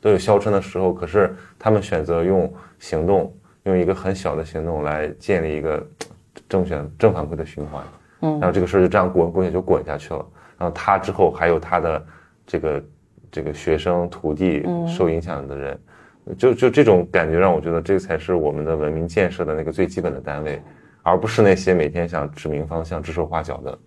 [0.00, 3.32] 都有消沉的时候，可是他们选择用行动，
[3.64, 5.86] 用一个很小的行动来建立一个
[6.50, 7.82] 正选正反馈的循环。
[8.20, 10.22] 嗯然后这个事儿就这样滚滚也就滚下去了。
[10.58, 12.06] 然后他之后还有他的
[12.46, 12.84] 这个
[13.30, 15.80] 这个学生徒弟受影响的人，
[16.36, 20.60] 就就这种感觉让我觉得这才是我们的文明建设的那个最基本的单位，
[21.02, 23.78] 而不是那些每天想指明方向、指手画脚的。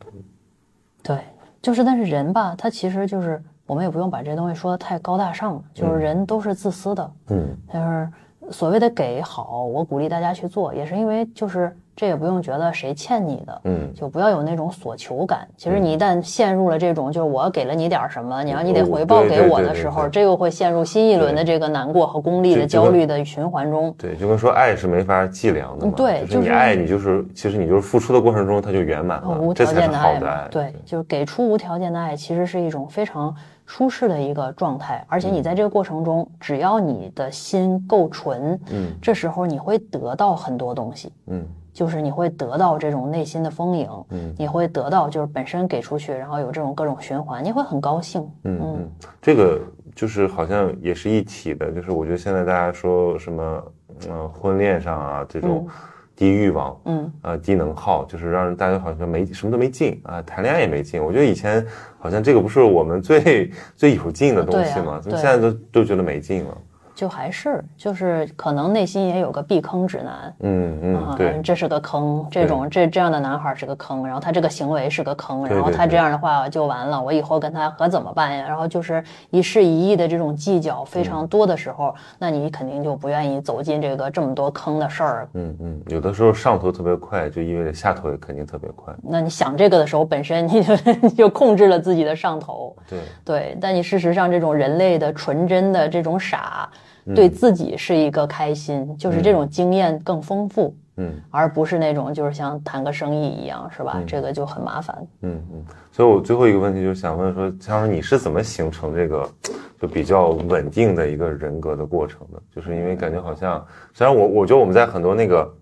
[1.03, 1.19] 对，
[1.61, 8.09] 就是但是人吧，他其实就是我们也不用把这东西说的太高大上了，就是人都是自私的，嗯就是
[8.49, 15.47] 所谓的给好，我鼓励大家去做，也是因为就是这也不用觉得谁欠你的，嗯，就不要有那种索求感。
[15.55, 23.93] 其实你一旦陷入了这种，就是我给了你点什么，你让你得回报给我的时候，这又会陷入新一轮的这个难过和功利的焦虑的循环中。
[23.97, 25.91] 对，就跟说爱是没法计量的嘛。
[25.91, 33.35] 嗯对就是你爱你就是其实你就是付出的过程中它就圆满了，无条件的爱。，对，就是给出无条件的爱，其实是一种非常
[33.65, 35.05] 舒适的一个状态。
[35.07, 41.11] 而且你在这个过程中，只要你的心够纯，嗯这时候你会得到很多东西。
[41.27, 48.21] 嗯就是你会得到这种内心的丰盈，嗯你会得到就是本身给出去，然后有这种各种循环，你会很高兴。
[48.43, 49.59] 嗯嗯，这个
[49.95, 53.63] 就是好像也是一体的，就是我觉得现在大家说什么，
[54.07, 55.67] 呃，婚恋上啊这种
[56.15, 61.03] 低欲望，嗯，呃，低能耗，就是让人大家好像没什么都没劲啊，谈恋爱也没劲。
[61.03, 61.65] 我觉得以前
[61.97, 64.93] 好像这个不是我们最 最有劲的东西嘛？
[64.93, 66.57] 啊怎么现在都都觉得没劲了？
[66.95, 70.35] 就还是就是可能内心也有个避坑指南。
[70.41, 78.45] 嗯嗯，啊，对，这是个坑，这种这这样的男孩是个坑，然后他这个行为是个坑，然后他这样的话就完了，我以后跟他可怎么办呀？
[78.47, 85.29] 然后就是一事一议的这种计较非常多的时候，那你肯定就不愿意走进这个这么多坑的事儿。
[85.33, 88.93] 嗯嗯，有的时候上头特别快，就意味着下头也肯定特别快。
[89.01, 92.75] 那你想这个的时候，本身你就 你就控制了自己的上头。
[92.87, 96.79] 对，对，但你事实上这种人类的纯真的这种傻，嗯
[97.15, 104.01] 对自己是一个开心，就是这种经验更丰富，嗯而不是那种就是像谈个生意一样，是吧？
[104.07, 104.95] 这个就很麻烦。
[105.21, 109.29] 嗯嗯，所以我最后一个问题就是想问说，江老师你是怎么形成这个
[109.81, 112.41] 就比较稳定的一个人格的过程的？
[112.55, 115.53] 就是因为感觉好像，虽然我我觉得我们在很多那个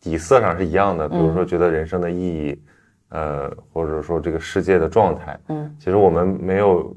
[0.00, 2.62] 底色上是一样的，比如说觉得人生的意义，
[3.08, 6.94] 呃，或者说这个世界的状态，嗯，其实我们没有。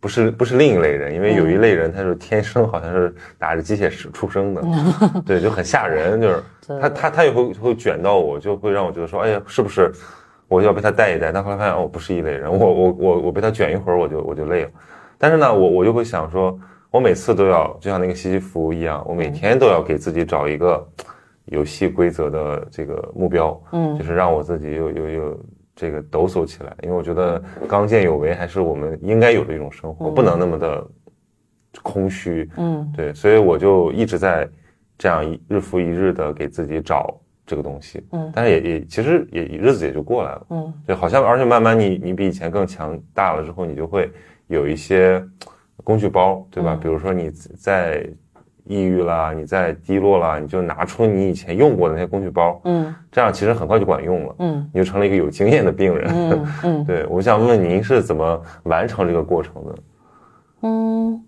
[0.00, 4.62] 不是不是另一类人，因为有一类人他是天生好像是打着机械师出生的，
[5.26, 6.42] 对，就很吓人，就是
[6.80, 9.90] 他他他也会会卷到我，就会让我觉得说，哎呀，是不是
[10.46, 11.32] 我要被他带一带？
[11.32, 14.70] 但后来发现哦，不是一类人，我我我我被他卷一会儿，我就我就累了。
[15.18, 16.56] 但是呢，我我就会想说，
[16.90, 20.86] 我每次都要就像那个西西弗一样，我每天都要给自己找一个
[21.46, 23.98] 游戏规则的这个目标，嗯。
[23.98, 25.40] 就是让我自己有有有
[25.80, 30.84] 这个抖擞起来，因为我觉得刚健有为还是我们应该有的一种生活，不能那么的
[31.84, 32.92] 空虚，嗯。
[32.96, 34.48] 对，所以我就一直在
[34.98, 37.16] 这样一日复一日的给自己找
[37.46, 38.28] 这个东西，嗯。
[38.34, 40.74] 但是也也其实也日子也就过来了，嗯。
[40.84, 44.10] 对，好像而且慢慢你你比以前更强大了之后，你就会
[44.48, 45.24] 有一些
[45.84, 46.74] 工具包，对吧？
[46.74, 46.80] 嗯。
[46.80, 48.04] 比如说你在
[48.68, 52.94] 抑郁啦，你再低落啦，你就拿出你以前用过的那些工具包，嗯。
[53.10, 54.70] 这样其实很快就管用了，嗯。
[54.72, 56.12] 你就成了一个有经验的病人。
[56.14, 56.84] 嗯嗯。
[56.86, 59.74] 对，我想问问您是怎么完成这个过程的？
[60.62, 61.24] 嗯，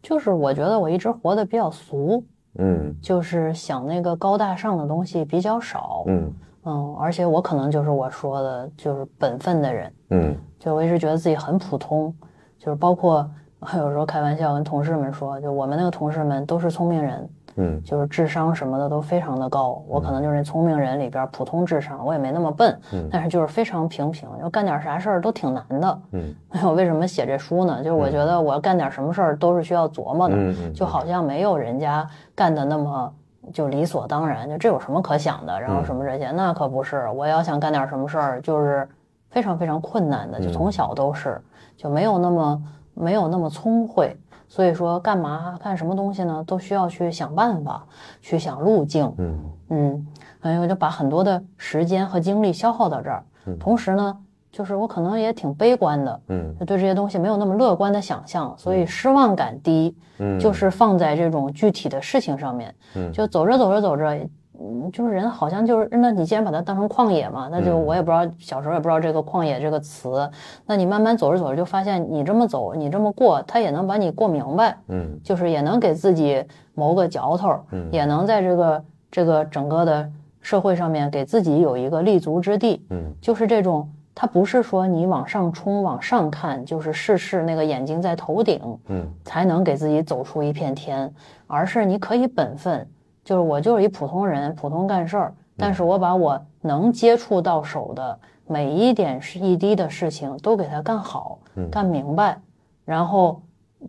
[0.00, 2.22] 就是我觉得我一直活得比较俗，
[2.58, 2.94] 嗯。
[3.02, 6.04] 就是想那个高大上的东西比较少。
[6.06, 6.32] 嗯。
[6.64, 10.36] 嗯，而且我可能就是我说的，就是本分的人，嗯。
[10.58, 12.14] 就我一直觉得自己很普通，
[12.58, 13.28] 就是包括
[13.76, 19.82] 有时候开玩笑跟同事们说，就我们那个同事们都是聪明人，嗯就是智商什么的都非常的高。
[19.86, 26.00] 我可能就是那聪明人里边普通智商，我也没那么笨，嗯但是就是非常平平，要干点啥事儿都挺难的。
[26.12, 26.34] 嗯
[26.64, 27.84] 我为什么写这书呢？
[27.84, 33.12] 就是我觉得我干点什么事儿都是需要琢磨的，就好像没有人家干的那么
[33.52, 35.60] 就理所当然，就这有什么可想的？
[35.60, 37.08] 然后什么这些，那可不是。
[37.14, 38.88] 我要想干点什么事儿，就是
[39.28, 41.38] 非常非常困难的，就从小都是，
[41.76, 42.62] 就没有那么
[43.00, 44.16] 没有那么聪慧。
[44.48, 47.86] 所以说，干嘛干什么东西呢，都需要去想办法，
[48.20, 49.14] 去想路径。
[49.18, 49.38] 嗯
[49.68, 50.06] 嗯，
[50.40, 53.22] 哎，我就把很多的时间和精力消耗到这儿。
[53.60, 54.18] 同时呢，
[54.50, 62.74] 就是我可能也挺悲观的，嗯就对这些东西没有那么乐观的想象，所以失望感低，嗯，就是放在这种具体的事情上面。
[62.96, 64.18] 嗯就走着走着走着，
[64.62, 67.86] 嗯，就是人好像就是，那你既然把它当成旷野嘛，那就嗯。
[67.86, 70.30] 我也不知道，小时候也不知道这个旷野这个词，
[70.66, 75.18] 那你慢慢走着走着就发现，你这么走，你这么过，它也能把你过明白，嗯。
[75.24, 76.44] 就是也能给自己
[76.74, 77.88] 谋个嚼头，嗯。
[77.90, 80.06] 也能在这个这个整个的
[80.42, 82.84] 社会上面给自己有一个立足之地。
[82.90, 83.14] 嗯。
[83.20, 89.10] 就是这种，它不是说你往上冲、往上看，就是事事那个眼睛在头顶，嗯。
[89.24, 91.10] 才能给自己走出一片天，
[91.46, 92.86] 而是你可以本分，
[93.24, 101.38] 就是我就是一普通人，普通干事儿，但是我把我能接触到手的每一点是一滴的事情都给它干好，
[101.70, 102.38] 干明白，
[102.84, 103.40] 然后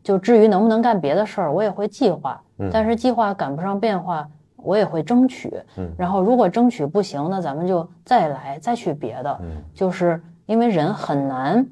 [0.03, 4.27] 就至于能不能干别的事儿，我也会计划，但是计划赶不上变化。
[4.63, 5.51] 我也会争取，
[5.97, 9.39] 然后如果争取不行，那咱们就再来，再去别的。
[9.73, 11.65] 就是因为人很难，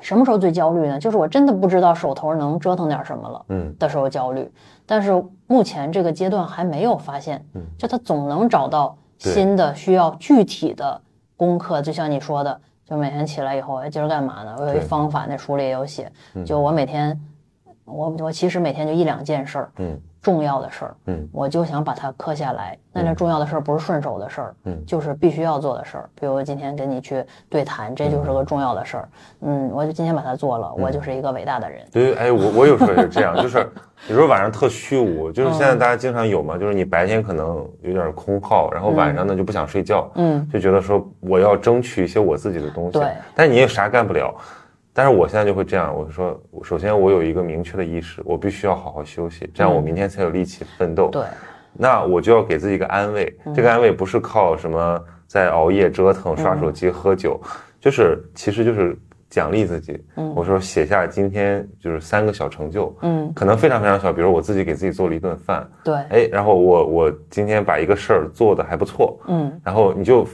[0.00, 0.98] 什么时候最焦虑呢？
[0.98, 4.50] 就是我真的不知道手头能折腾点什么了，嗯的时候焦虑。
[4.86, 5.12] 但是
[5.46, 7.44] 目前这个阶段还没有发现，
[7.76, 11.00] 就他总能找到新的需要具体的
[11.36, 14.56] 功课，就像你说的，就每天起来以后，哎，今儿干嘛呢？
[14.58, 16.10] 我有一方法，那书里也有写，
[16.44, 17.20] 就我每天，
[17.86, 22.76] 我我其实每天就一两件事儿，嗯重要的事儿，嗯我就想把它刻下来。
[22.92, 26.10] 那这重要的事儿不是顺手的事儿，嗯就是必须要做的事儿。
[26.18, 29.08] 比如今天跟你去对谈，这就是个重要的事儿。
[29.42, 31.86] 嗯，我就今天把它做了，我就是一个伟大的人。
[31.92, 33.58] 对，哎，我我有时候也是这样，就是
[34.08, 44.34] 有时候晚上特虚无，就是现在大家经常有嘛，就是你白天可能有点空耗，然后晚上呢就不想睡觉，嗯，就觉得说我要争取一些我自己的东西，对，但你也啥干不了。
[44.96, 51.10] 但是我现在就会这样，我说，首先我有一个明确的意识，我必须要好好休息，这样我明天才有力气奋斗。
[51.10, 51.22] 对，
[51.74, 57.38] 那我就要给自己一个安慰，这个安慰不是靠什么在熬夜折腾、刷手机、喝酒，
[57.78, 60.02] 就是其实就是奖励自己。
[60.34, 70.26] 我说写下今天就是三个小成就，嗯，可能非常非常小，比如我自己给自己做了一顿饭，对，哎，然后我我今天把一个事儿做的还不错，嗯，然后你就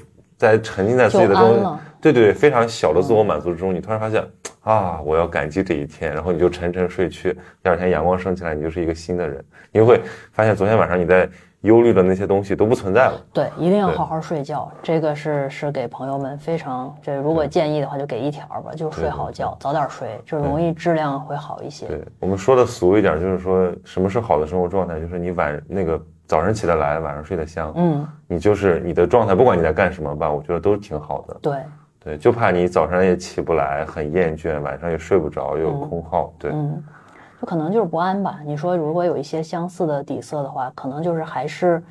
[0.42, 4.20] 在沉浸在自己的中就安了，对对对，非常小的自我满足之中，你突然发现
[4.62, 7.32] 啊，我要感激这一天，然后你就沉沉睡去，
[7.62, 10.00] 第二天阳光升起来，你就是一个新的人，你就会
[10.32, 11.30] 发现昨天晚上你在
[11.60, 13.24] 忧虑的那些东西都不存在了。
[13.32, 14.68] 对，一定要好好睡觉。
[14.82, 21.86] 这个是是给朋友们非常，这如果建议的话，就给一条吧，就是睡好觉，早点睡，就容易质量会好一些。
[21.86, 31.36] 对我们说的俗一点，就是说什么是好的生活状态，就是你晚那个早上起得来，晚上睡得香，嗯，你就是你的状态，不管你在干什么吧，我觉得都挺好的。
[31.42, 31.58] 对，
[32.02, 36.32] 对，就怕你早上也起不来，很厌倦，晚上也睡不着，又有空耗。
[36.38, 36.82] 对，嗯，
[37.38, 38.38] 就可能就是不安吧。
[38.46, 41.82] 你说如果有一些相似的底色的话，可能就是还是，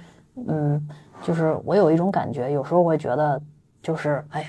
[0.48, 0.90] 嗯，
[1.22, 3.40] 就是我有一种感觉，有时候会觉得
[3.80, 4.48] 就是哎呀。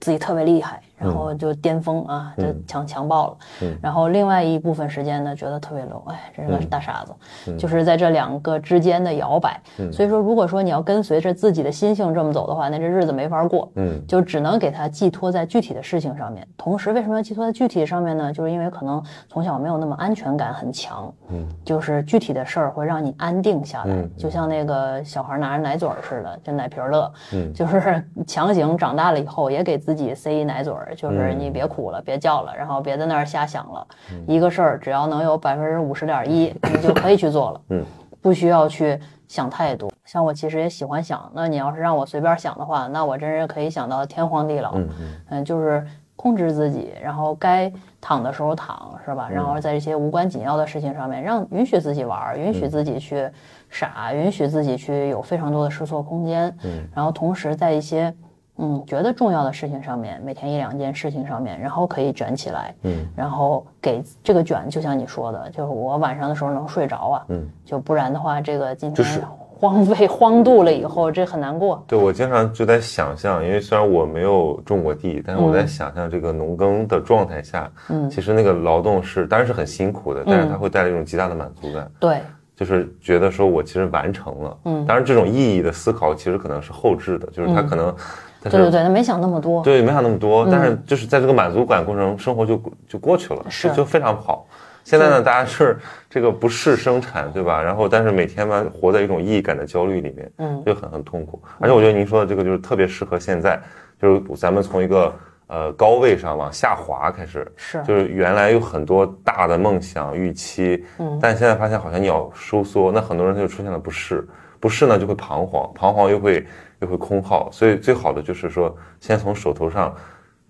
[0.00, 3.36] 自己特别厉害，然后就巅峰啊，就强强爆了。
[3.62, 9.60] 嗯然后另外一部分时间呢，觉得特别 low，哎，这是个嗯大傻子，就是在这两个之间的摇摆。
[9.78, 13.70] 嗯所以说，如果说你要跟随着自己的心性这么走的话，那这日子没法过。
[13.76, 16.46] 嗯就只能给他寄托在具体的事情上面。
[16.56, 18.32] 同时，为什么要寄托在具体上面呢？
[18.32, 33.86] 就是因为可能从小没有那么安全感很强，嗯，就是具体的事儿会让你安定下来，嗯就像那个小孩拿着奶嘴儿似的，就奶瓶儿乐，嗯就是强行长大了以后也给自己塞一奶嘴儿，就是嗯你别哭了，别叫了，然后别在那儿瞎想了，
[34.26, 37.84] 一个事儿只要能有百分之五十点一，你就可以去做了，嗯，
[38.20, 39.90] 不需要去想太多。
[40.04, 44.74] 像我其实也喜欢想，那你要是让我随便想的话，那我真是可以想到天荒地老。
[44.74, 45.84] 嗯嗯嗯，就是
[46.16, 49.28] 控制自己，然后该躺的时候躺，是吧？
[49.30, 53.28] 然后在这些无关紧要的事情上面，让允许自己玩儿，允许自己去
[53.70, 56.54] 傻，允许自己去有非常多的试错空间。
[56.62, 58.14] 嗯，然后同时在一些
[58.58, 62.74] 嗯觉得重要的事情上面，每天一两件事情上面，然后可以卷起来。
[62.82, 67.24] 嗯，然后给这个卷，就像你说的，就是我晚上的时候能睡着啊。
[67.28, 69.28] 嗯，就不然的话，这个今就是天
[69.62, 71.82] 荒废荒度了以后，这很难过。
[71.86, 81.90] 对我经常就在想象，因为虽然我没有种过地，但是我在嗯想象这个农耕的状态下，嗯其实那个劳动是当然是很辛苦的，但是它会带来一种极大的满足感。
[82.00, 82.20] 对，
[82.56, 84.58] 就是觉得说我其实完成了。
[84.64, 87.94] 嗯当然这种意义的思考其实可能是后置的，就是他嗯可能，
[88.42, 89.62] 但是对对对，他没想那么多。
[89.62, 94.46] 对，没想那么多，但是就是在这个满足感过程中，生活就就过去了，是就就非常好。
[94.84, 95.78] 现在呢，大家是
[96.10, 97.62] 这个不适生产，对吧？
[97.62, 101.40] 然后但是每天嘛，活在一种意义感的焦虑里面，嗯就很很痛苦。
[101.60, 103.60] 而且我觉得您说的这个就是特别适合现在，
[104.00, 105.14] 就是咱们从一个
[105.46, 114.26] 呃高位上往下滑开始，是就是原来有很多大的梦想预期，嗯但现在发现好像你要收缩，那很多人他就出现了不适，
[114.58, 116.44] 不适呢就会彷徨，彷徨又会
[116.82, 119.94] 又会空耗，所以最好的就是说，先从手头上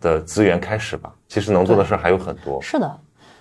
[0.01, 1.13] 的资源开始吧。
[1.29, 2.99] 其实能做的事儿还有很多，是的，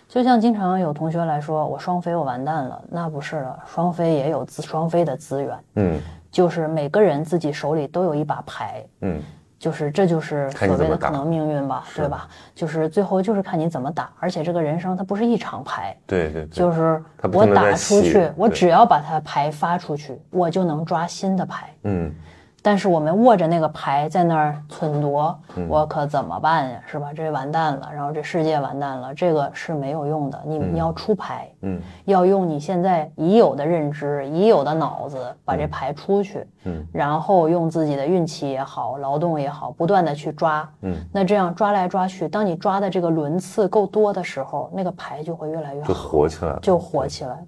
[0.08, 6.00] 就像经常有同学来说，我双飞我完蛋了，那不是的，双飞也有资双飞的资源，嗯。
[6.32, 9.22] 就是每个人自己手里都有一把牌，嗯，
[9.60, 12.26] 就是这就是所谓的可能命运吧，对吧？
[12.56, 17.04] 就是最后就是看你怎么打，而且这个人生它不是一场牌，对对对，就是
[17.34, 21.70] 我打出去，我只要把它牌发出去，我就能抓新的牌。
[21.84, 22.16] 嗯
[22.62, 26.80] 但是我们握着那个牌在那儿忖度，嗯我可怎么办呀？
[26.86, 27.12] 是吧？
[27.14, 30.40] 这完蛋了，然后这世界完蛋了，这个是没有用的。
[30.46, 47.44] 你你要出牌，嗯要用你现在已有的认知、已有的脑子把这牌出去，嗯，然后用自己的运气也好、劳动也好，不断的去抓，嗯，那这样抓来抓去，当你抓的这个轮次够多的时候，那个牌就会越来越就好，火起来，就火起来。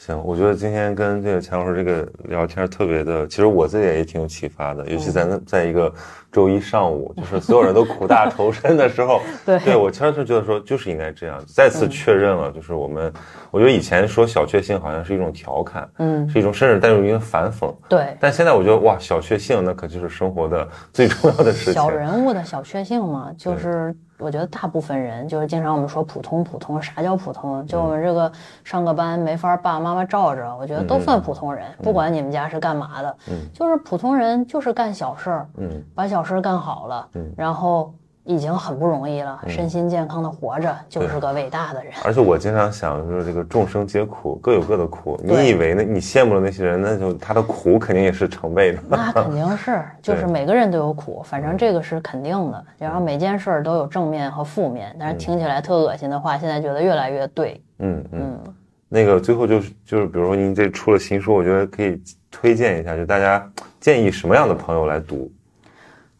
[0.00, 5.92] 行，我觉得今天跟这个钱老师这个聊天特别的，其实我自己也挺有启发的，尤其在在一个
[6.32, 13.12] 周一上午，就是所有人都苦大仇深的时候， 对对我其实就觉得说就是应该这样，再次确认了，就是我们，
[13.50, 27.66] 我觉得以前说小确幸好像是一种调侃，嗯，是一种甚至带有一个反讽，对，但现在我觉得哇，小确幸那可就是生活的最重要的事情，小人物的小确幸嘛，就是我觉得大部分人就是经常我们说普通普通，啥叫普通？
[27.66, 28.30] 就我们这个
[28.62, 33.16] 上个班没法爸爸妈妈罩着，我觉得都算普通人，不管你们家是干嘛的，
[33.52, 35.82] 就是普通人就是干小事儿，嗯。
[35.94, 37.92] 把小事儿干好了，然后
[38.24, 41.92] 已经很不容易了，身心健康的活着就是个伟大的人。
[42.04, 45.18] 而且我经常想，就是这个众生皆苦，各有各的苦。
[45.22, 48.78] 你以为呢你羡慕的那些人，那就他的苦肯定也是成倍的。
[48.88, 52.64] 那肯定是， 就是每个人都有苦，反正这个是肯定的。
[52.78, 57.62] 然后每件事儿都有正面和负面，但是听起来特恶心的话，现在觉得越来越对。
[57.78, 58.38] 嗯嗯。
[58.92, 63.48] 那个最后就是就是，比如说您这出了新书，我觉得可以推荐一下，就大家
[63.80, 65.30] 建议什么样的朋友来读。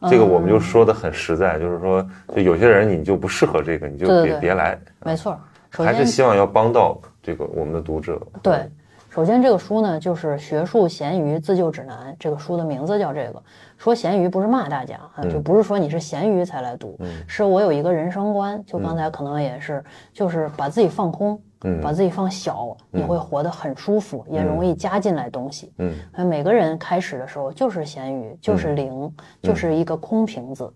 [0.09, 2.05] 这个我们就说的很实在，就是说，
[2.35, 4.77] 就有些人你就不适合这个，你就别别来。
[5.05, 8.19] 没错，还是希望要帮到这个我们的读者。
[8.41, 8.67] 对，
[9.11, 13.43] 首先这个书呢就是《学术咸鱼自救指南》，这个书的名字叫这个。
[13.77, 16.97] 说咸鱼不是骂大家啊，就不是说你是咸鱼才来读，
[17.27, 19.83] 是我有一个人生观，就刚才可能也是，
[20.13, 21.33] 就是把自己放空。
[21.63, 25.71] 嗯把自己放小，你会活得很舒服，也容易加进来东西。
[25.77, 25.93] 嗯，
[26.25, 29.13] 每个人开始的时候就是咸鱼，就是零，
[29.43, 30.73] 就是一个空瓶子。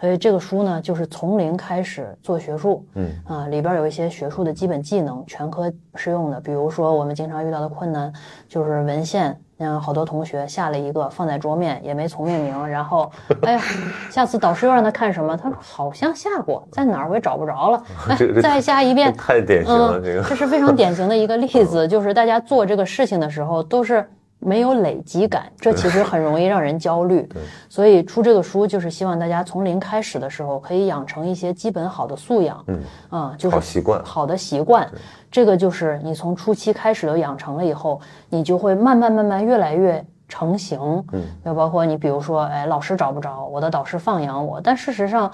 [0.00, 2.84] 所以这个书呢，就是从零开始做学术。
[2.94, 6.40] 嗯啊，里边有一些学术的基本技能，全科适用的。
[6.40, 8.12] 比如说我们经常遇到的困难，
[8.48, 9.38] 就是文献。
[9.58, 13.10] 嗯，好多同学下了一个放在桌面，也没重命名，然后，
[13.42, 13.62] 哎呀，
[14.10, 15.36] 下次导师又让他看什么？
[15.36, 17.82] 他说好像下过，在哪儿我也找不着了。
[18.10, 20.22] 哎，再下一遍，太典型了，嗯，这个。
[20.28, 24.04] 这是非常典型的一个例子，就是大家做这个事情的时候都是
[24.44, 27.28] 没有累积感，这其实很容易让人焦虑。
[27.68, 32.80] 所以出这个书就是希望大家从零开始的时候，可以养成一些基本好的素养，嗯。
[33.08, 34.04] 啊，就是好习惯。
[34.04, 34.88] 好的习惯。
[35.30, 40.04] 这个就是你从初期开始都养成了以后，你就会慢慢慢慢越来越。
[40.26, 45.30] 成型，嗯，就包括你，比如说，哎，老师找不着，我的导师放养我，但事实上，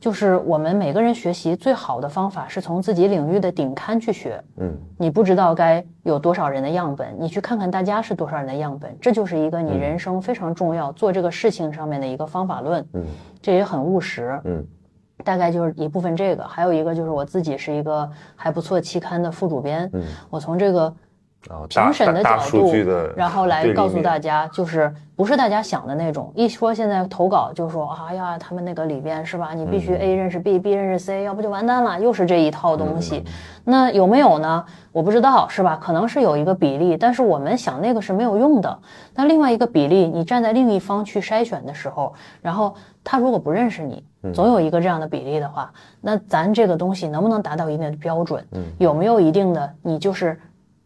[0.00, 4.42] 就是我们每个人学习最好的方法是从自己领域的顶刊去学。
[4.56, 12.82] 嗯，你不知道该有多少人的样本，你去看看大家是多少人的样本，这就是一个你人生非常重要做这个事情上面的一个方法论。
[12.94, 13.04] 嗯，
[13.42, 14.40] 这也很务实。
[14.44, 14.66] 嗯，
[15.22, 19.88] 大概就是一部分这个，还有一个就是我自己是一个还不错期刊的副主编。
[19.92, 20.90] 嗯，我从这个
[21.48, 22.72] 然后大评审的角度
[23.16, 26.30] 然后来告诉大家，就是不是大家想的那种。
[26.34, 29.52] 一说现在投稿就说，哎呀，他们那个里边是吧？
[29.54, 33.24] 你必嗯须 A 认识 B，B 认识 C，要不就完蛋了，又是这一套东嗯西。
[33.64, 34.64] 那有没有呢？
[34.92, 35.78] 我不知道，是吧？
[35.80, 38.78] 可能是有一个比例，但是我们想那个是没有用的。
[39.14, 42.12] 那另外一个比例，你站在另一方去筛选的时候，
[42.42, 45.72] 然后他如果不认识你，嗯总有一个这样的比例的话，
[46.02, 48.44] 那咱这个东西能不能达到一定的标准？
[48.52, 50.38] 嗯有没有一定的你就是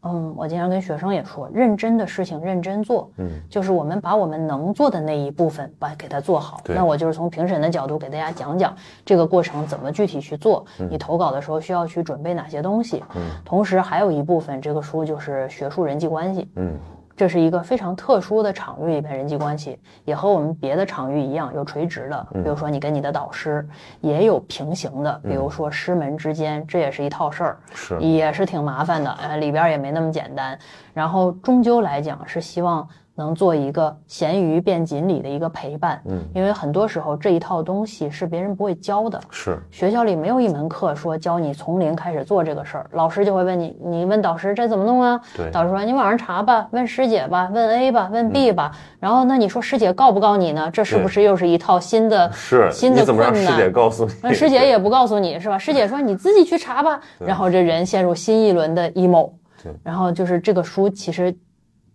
[0.04, 6.60] 嗯，我经常跟学生也说，认真的事情认真做，嗯，就是我们把我们能做的那一部分把给它做好。
[6.66, 8.74] 那我就是从评审的角度给大家讲讲
[9.04, 13.02] 这个过程怎么具体去做，你投稿的时候需要去准备哪些东西。
[13.14, 16.76] 嗯，同时还有一部分，这个书就是学术人际关系，嗯
[17.16, 23.66] 这是一个非常特殊的场域里面人际关系，也和我们别的场域一样，有垂直的，比如说你跟你的导师，
[24.00, 27.58] 也有平行的，比如说师门之间，这也是一套事儿。
[27.72, 30.58] 是也是挺麻烦的，呃，里边儿也没那么简单。
[30.92, 39.20] 然后终究来讲是希望能做一个咸鱼变锦鲤的一个陪伴，嗯，因为很多时候这一套东西是别人不会教的。
[39.30, 45.20] 是学校里没有一门课说教你从零开始做这个事儿，老师就会问你，你问导师这怎么弄啊？
[45.36, 48.72] 对导师说你网上查吧，问师姐吧，问 A 吧，问 B 吧。
[48.98, 50.68] 然后那你说师姐告不告你呢？
[50.72, 53.52] 这是不是又是一套新的是，新的你怎么让困难？
[53.52, 54.12] 师姐告诉你？
[54.22, 55.56] 那师姐也不告诉你是吧？
[55.56, 57.00] 师姐说你自己去查吧。
[57.18, 59.30] 然后这人陷入新一轮的 emo
[59.62, 59.72] 对。
[59.84, 61.32] 然后就是这个书其实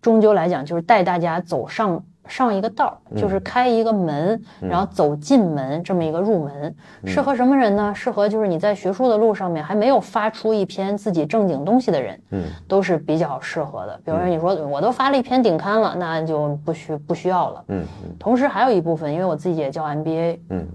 [0.00, 6.74] 终究来讲就是带大家走上上一个道儿，就是开一个门，然后走进门这么一个入门。
[7.04, 7.92] 适合什么人呢？
[7.94, 14.00] 适合就是你在学术的路上面还没有发出一篇自己正经东西的人，嗯，都是比较适合的。
[14.04, 17.64] 比如说你说我都发了一篇顶刊了，那就不需不需要了。
[17.68, 20.68] 嗯嗯同时还有一部分，因为我自己也教 MBA，嗯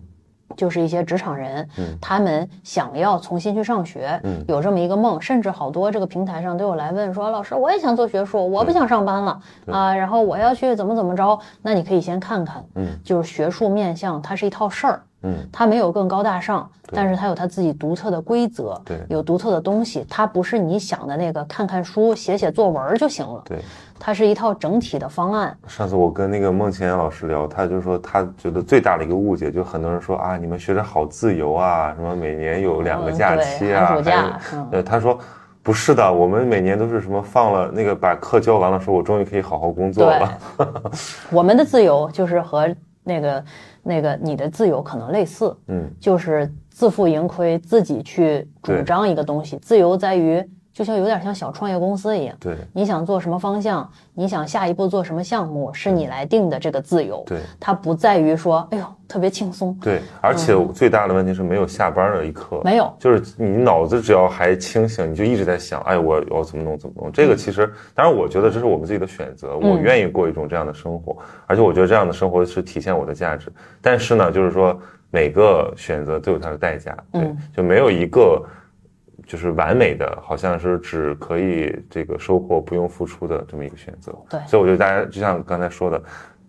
[0.56, 1.98] 就是一些职场人，嗯。
[2.02, 4.44] 他们想要重新去上学，嗯。
[4.48, 9.40] 有这么一个梦，甚至好多这个平台上都有来问说，老师我也想做学术，我不想上班了。
[9.68, 18.97] 啊，然后我要去怎么怎么着，那你可以先看看，嗯，就是学术面向它是一套事儿，嗯，它没有更高大上，但是它有它自己独特的规则，对。
[19.10, 23.57] 有独特的东西，它不是你想的那个看看书、写写作文就行了，对。
[23.97, 34.68] 它是一套整体的方案，上次我跟那个孟前老师聊，他就说他觉得最大的一个误解，就很多人说啊，你们学着好自由啊，什么每年有两个嗯假期啊，寒暑假还有嗯。
[34.69, 35.18] 对，他说
[35.64, 40.38] 不是的，我们每年都是什么放了那个把课教完了，说我终于可以好好工作了。，
[41.31, 42.68] 我们的自由就是和
[43.06, 43.45] 那个
[43.84, 49.57] 那个你的自由可能类似，嗯，就是自负盈亏，自己去主张一个东西。
[49.61, 50.44] 自由在于，
[50.76, 57.23] 就像有点像小创业公司一样，对你想做什么方向，你想下一步做什么项目，是你来定的这个自由。
[57.26, 62.93] 对它不在于说，哎呦，特别轻松，对，而且最大的问题是没有下班的一刻，嗯没有。
[62.99, 67.10] 就是你脑子只要还清醒，你就一直在想，哎，我我怎么弄怎么弄。
[67.10, 71.15] 这个其实，当然我觉得这是我们自己的选择，我嗯愿意过一种这样的生活，
[71.47, 73.49] 而且我觉得这样的生活是体现我的价值。
[73.81, 74.77] 但是呢，就是说
[75.10, 78.43] 每个选择都有它的代价，对，嗯就没有一个
[79.26, 84.14] 就是完美的，好像是只可以这个收获不用付出的这么一个选择。
[84.30, 86.02] 对所以我觉得大家就像刚才说的，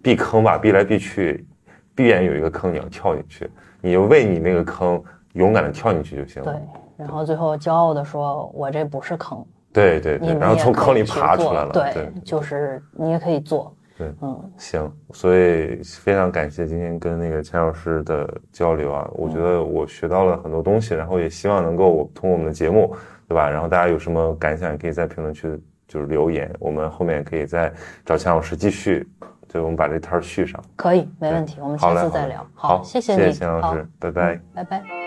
[0.02, 1.46] 避坑吧，避来避去，
[1.94, 3.50] 必然有一个坑你要跳进去，
[3.80, 11.70] 你就为你那个坑勇敢的跳进去就行了对。，然后最后骄傲的说，我这不是坑，对对对，然后从坑里爬出来了。
[11.70, 22.94] 对，对，就是你也可以做，对嗯，行，所以非常感谢今天跟那个钱老师的交流啊，我觉得我学到了很多东西，然后也希望能够我通过我们的节目，
[23.26, 23.48] 对吧？
[23.48, 25.48] 然后大家有什么感想，也可以在评论区
[25.88, 27.72] 就是留言，我们后面可以再
[28.04, 29.08] 找钱老师继续，
[29.48, 30.62] 对，我们把这摊儿续上。
[30.76, 32.46] 可以，没问题，我们下次再聊。
[32.54, 34.40] 好，谢谢你，谢钱老师，拜拜。
[34.54, 35.05] 拜拜。